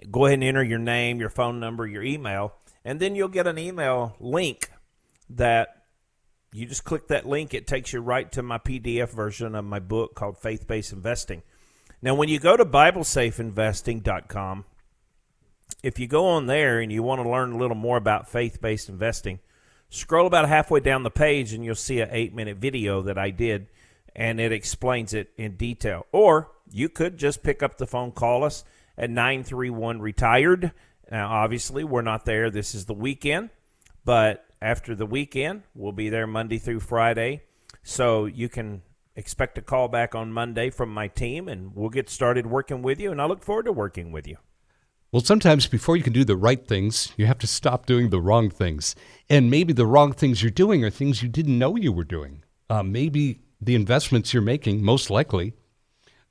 Go 0.10 0.28
ahead 0.28 0.36
and 0.36 0.46
enter 0.46 0.64
your 0.64 0.80
name, 0.80 1.20
your 1.20 1.30
phone 1.30 1.60
number, 1.60 1.86
your 1.86 2.04
email, 2.04 2.56
and 2.86 3.02
then 3.02 3.16
you'll 3.16 3.28
get 3.28 3.48
an 3.48 3.58
email 3.58 4.16
link 4.22 4.70
that 5.30 5.85
you 6.56 6.66
just 6.66 6.86
click 6.86 7.10
that 7.10 7.28
link. 7.28 7.54
It 7.54 7.68
takes 7.68 7.92
you 7.92 8.00
right 8.00 8.32
to 8.32 8.42
my 8.42 8.58
PDF 8.58 9.10
version 9.10 9.56
of 9.56 9.66
my 9.66 9.80
book 9.80 10.16
called 10.16 10.38
Faith 10.38 10.68
Based 10.68 10.94
Investing. 10.94 11.44
Now, 12.02 12.16
when 12.16 12.30
you 12.30 12.40
go 12.40 12.56
to 12.56 12.66
BibleSafeInvesting.com, 12.66 14.66
if 15.84 16.00
you 16.00 16.08
go 16.08 16.28
on 16.28 16.48
there 16.48 16.80
and 16.80 16.92
you 16.92 17.04
want 17.04 17.22
to 17.22 17.30
learn 17.30 17.52
a 17.52 17.58
little 17.58 17.76
more 17.76 17.98
about 17.98 18.30
faith 18.30 18.62
based 18.62 18.90
investing, 18.90 19.40
scroll 19.90 20.28
about 20.28 20.48
halfway 20.48 20.80
down 20.80 21.04
the 21.04 21.12
page 21.12 21.54
and 21.54 21.66
you'll 21.66 21.76
see 21.76 22.00
an 22.00 22.10
eight 22.12 22.34
minute 22.34 22.58
video 22.58 23.02
that 23.02 23.18
I 23.18 23.32
did 23.32 23.68
and 24.16 24.40
it 24.40 24.52
explains 24.52 25.14
it 25.14 25.32
in 25.38 25.58
detail. 25.58 26.06
Or 26.12 26.52
you 26.72 26.90
could 26.90 27.18
just 27.18 27.44
pick 27.44 27.62
up 27.62 27.78
the 27.78 27.88
phone, 27.88 28.12
call 28.12 28.44
us 28.44 28.64
at 28.98 29.10
931 29.10 30.00
retired. 30.00 30.72
Now, 31.12 31.30
obviously, 31.30 31.84
we're 31.84 32.02
not 32.02 32.26
there. 32.26 32.50
This 32.50 32.74
is 32.74 32.86
the 32.86 32.94
weekend, 32.94 33.50
but 34.06 34.46
after 34.66 34.96
the 34.96 35.06
weekend, 35.06 35.62
we'll 35.76 35.92
be 35.92 36.10
there 36.10 36.26
Monday 36.26 36.58
through 36.58 36.80
Friday. 36.80 37.44
So 37.84 38.26
you 38.26 38.50
can 38.50 38.82
expect 39.16 39.60
a 39.60 39.62
call 39.62 39.88
back 39.88 40.16
on 40.16 40.32
Monday 40.32 40.72
from 40.72 40.92
my 40.92 41.08
team, 41.08 41.48
and 41.48 41.76
we'll 41.76 41.90
get 41.90 42.10
started 42.10 42.48
working 42.48 42.82
with 42.82 43.00
you. 43.00 43.12
And 43.12 43.22
I 43.22 43.26
look 43.26 43.44
forward 43.44 43.66
to 43.66 43.72
working 43.72 44.12
with 44.12 44.28
you. 44.28 44.38
Well, 45.12 45.22
sometimes 45.22 45.68
before 45.68 45.96
you 45.96 46.02
can 46.02 46.14
do 46.14 46.26
the 46.26 46.36
right 46.36 46.68
things, 46.68 47.14
you 47.16 47.28
have 47.28 47.38
to 47.40 47.48
stop 47.48 47.86
doing 47.86 48.10
the 48.10 48.20
wrong 48.20 48.50
things. 48.50 48.96
And 49.30 49.52
maybe 49.52 49.72
the 49.72 49.86
wrong 49.86 50.14
things 50.14 50.42
you're 50.42 50.50
doing 50.50 50.84
are 50.84 50.90
things 50.90 51.22
you 51.22 51.30
didn't 51.30 51.60
know 51.60 51.76
you 51.76 51.94
were 51.94 52.04
doing. 52.04 52.44
Uh, 52.68 52.82
maybe 52.82 53.42
the 53.62 53.76
investments 53.76 54.34
you're 54.34 54.42
making, 54.42 54.84
most 54.84 55.12
likely, 55.12 55.54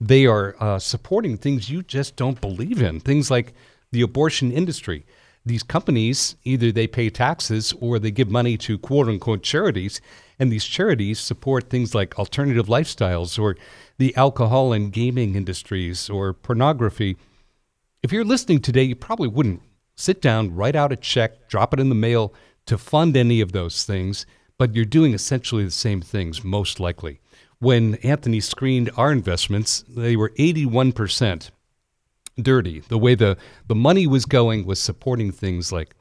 they 0.00 0.26
are 0.26 0.56
uh, 0.58 0.80
supporting 0.80 1.36
things 1.36 1.70
you 1.70 1.84
just 1.84 2.16
don't 2.16 2.40
believe 2.40 2.82
in. 2.82 2.98
Things 2.98 3.30
like 3.30 3.54
the 3.92 4.02
abortion 4.02 4.50
industry. 4.50 5.06
These 5.46 5.62
companies 5.62 6.36
either 6.44 6.72
they 6.72 6.86
pay 6.86 7.10
taxes 7.10 7.74
or 7.80 7.98
they 7.98 8.10
give 8.10 8.30
money 8.30 8.56
to 8.58 8.78
quote 8.78 9.08
unquote 9.08 9.42
charities, 9.42 10.00
and 10.38 10.50
these 10.50 10.64
charities 10.64 11.20
support 11.20 11.68
things 11.68 11.94
like 11.94 12.18
alternative 12.18 12.66
lifestyles 12.66 13.38
or 13.38 13.56
the 13.98 14.14
alcohol 14.16 14.72
and 14.72 14.92
gaming 14.92 15.34
industries 15.34 16.08
or 16.08 16.32
pornography. 16.32 17.16
If 18.02 18.12
you're 18.12 18.24
listening 18.24 18.60
today, 18.60 18.84
you 18.84 18.96
probably 18.96 19.28
wouldn't 19.28 19.62
sit 19.96 20.20
down, 20.20 20.54
write 20.54 20.76
out 20.76 20.92
a 20.92 20.96
check, 20.96 21.48
drop 21.48 21.72
it 21.74 21.80
in 21.80 21.88
the 21.88 21.94
mail 21.94 22.34
to 22.66 22.78
fund 22.78 23.16
any 23.16 23.40
of 23.40 23.52
those 23.52 23.84
things, 23.84 24.26
but 24.58 24.74
you're 24.74 24.84
doing 24.84 25.14
essentially 25.14 25.64
the 25.64 25.70
same 25.70 26.00
things, 26.00 26.42
most 26.42 26.80
likely 26.80 27.20
when 27.64 27.94
Anthony 27.96 28.40
screened 28.40 28.90
our 28.96 29.10
investments, 29.10 29.84
they 29.88 30.16
were 30.16 30.30
81% 30.38 31.50
dirty. 32.40 32.80
The 32.80 32.98
way 32.98 33.14
the, 33.14 33.36
the 33.66 33.74
money 33.74 34.06
was 34.06 34.26
going 34.26 34.66
was 34.66 34.80
supporting 34.80 35.32
things 35.32 35.72
like 35.72 35.94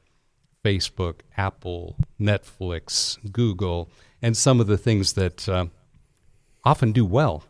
Facebook, 0.64 1.22
Apple, 1.38 1.96
Netflix, 2.20 3.18
Google, 3.32 3.90
and 4.22 4.36
some 4.36 4.60
of 4.60 4.68
the 4.68 4.78
things 4.78 5.14
that 5.14 5.48
uh, 5.50 5.68
often 6.64 6.92
do 6.92 7.06
well. 7.06 7.44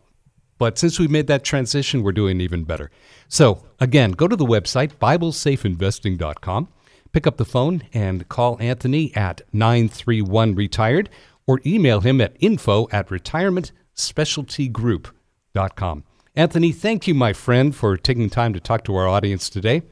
But 0.58 0.78
since 0.78 1.00
we 1.00 1.08
made 1.08 1.28
that 1.28 1.43
transition, 1.43 2.04
we're 2.04 2.12
doing 2.12 2.41
even 2.41 2.63
better. 2.63 2.91
So, 3.28 3.63
again, 3.80 4.12
go 4.12 4.28
to 4.28 4.36
the 4.36 4.46
website, 4.46 4.93
BibleSafeInvesting.com, 4.96 6.67
pick 7.12 7.28
up 7.28 7.38
the 7.38 7.46
phone 7.46 7.84
and 7.93 8.28
call 8.30 8.58
Anthony 8.60 9.15
at 9.15 9.41
931 9.52 10.56
Retired 10.56 11.10
or 11.46 11.60
email 11.65 12.00
him 12.02 12.22
at 12.22 12.36
info 12.39 12.88
at 12.91 13.10
retirementspecialtygroup.com. 13.10 16.04
Anthony, 16.36 16.72
thank 16.72 17.08
you, 17.08 17.13
my 17.13 17.32
friend, 17.32 17.76
for 17.76 17.96
taking 17.96 18.30
time 18.30 18.54
to 18.54 18.60
talk 18.60 18.84
to 18.86 18.96
our 18.96 19.08
audience 19.08 19.50
today. 19.50 19.84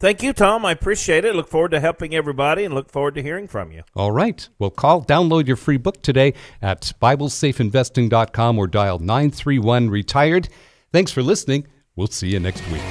Thank 0.00 0.20
you, 0.20 0.32
Tom. 0.32 0.66
I 0.66 0.72
appreciate 0.72 1.24
it. 1.24 1.36
Look 1.36 1.46
forward 1.46 1.70
to 1.70 1.78
helping 1.78 2.12
everybody 2.12 2.64
and 2.64 2.74
look 2.74 2.90
forward 2.90 3.14
to 3.14 3.22
hearing 3.22 3.46
from 3.46 3.70
you. 3.70 3.84
All 3.94 4.10
right. 4.10 4.48
Well, 4.58 4.70
call, 4.70 5.04
download 5.04 5.46
your 5.46 5.54
free 5.54 5.76
book 5.76 6.02
today 6.02 6.34
at 6.60 6.92
BibleSafeInvesting.com 7.00 8.58
or 8.58 8.66
dial 8.66 8.98
931 8.98 9.90
Retired. 9.90 10.48
Thanks 10.92 11.12
for 11.12 11.22
listening. 11.22 11.68
We'll 11.94 12.08
see 12.08 12.30
you 12.30 12.40
next 12.40 12.68
week. 12.72 12.82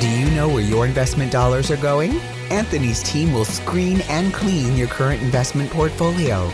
Do 0.00 0.10
you 0.10 0.28
know 0.32 0.48
where 0.48 0.64
your 0.64 0.86
investment 0.86 1.30
dollars 1.30 1.70
are 1.70 1.76
going? 1.76 2.18
Anthony's 2.50 3.04
team 3.04 3.32
will 3.32 3.44
screen 3.44 4.00
and 4.08 4.34
clean 4.34 4.76
your 4.76 4.88
current 4.88 5.22
investment 5.22 5.70
portfolio. 5.70 6.50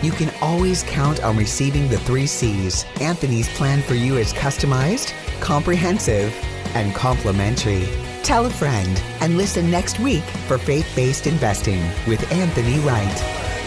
You 0.00 0.12
can 0.12 0.32
always 0.40 0.84
count 0.84 1.24
on 1.24 1.36
receiving 1.36 1.88
the 1.88 1.98
three 1.98 2.26
C's. 2.26 2.84
Anthony's 3.00 3.48
plan 3.56 3.82
for 3.82 3.94
you 3.94 4.16
is 4.16 4.32
customized, 4.32 5.12
comprehensive, 5.40 6.32
and 6.74 6.94
complimentary. 6.94 7.88
Tell 8.22 8.46
a 8.46 8.50
friend 8.50 9.02
and 9.20 9.36
listen 9.36 9.70
next 9.70 9.98
week 9.98 10.22
for 10.46 10.56
Faith 10.56 10.88
Based 10.94 11.26
Investing 11.26 11.82
with 12.06 12.30
Anthony 12.30 12.78
Wright. 12.80 13.57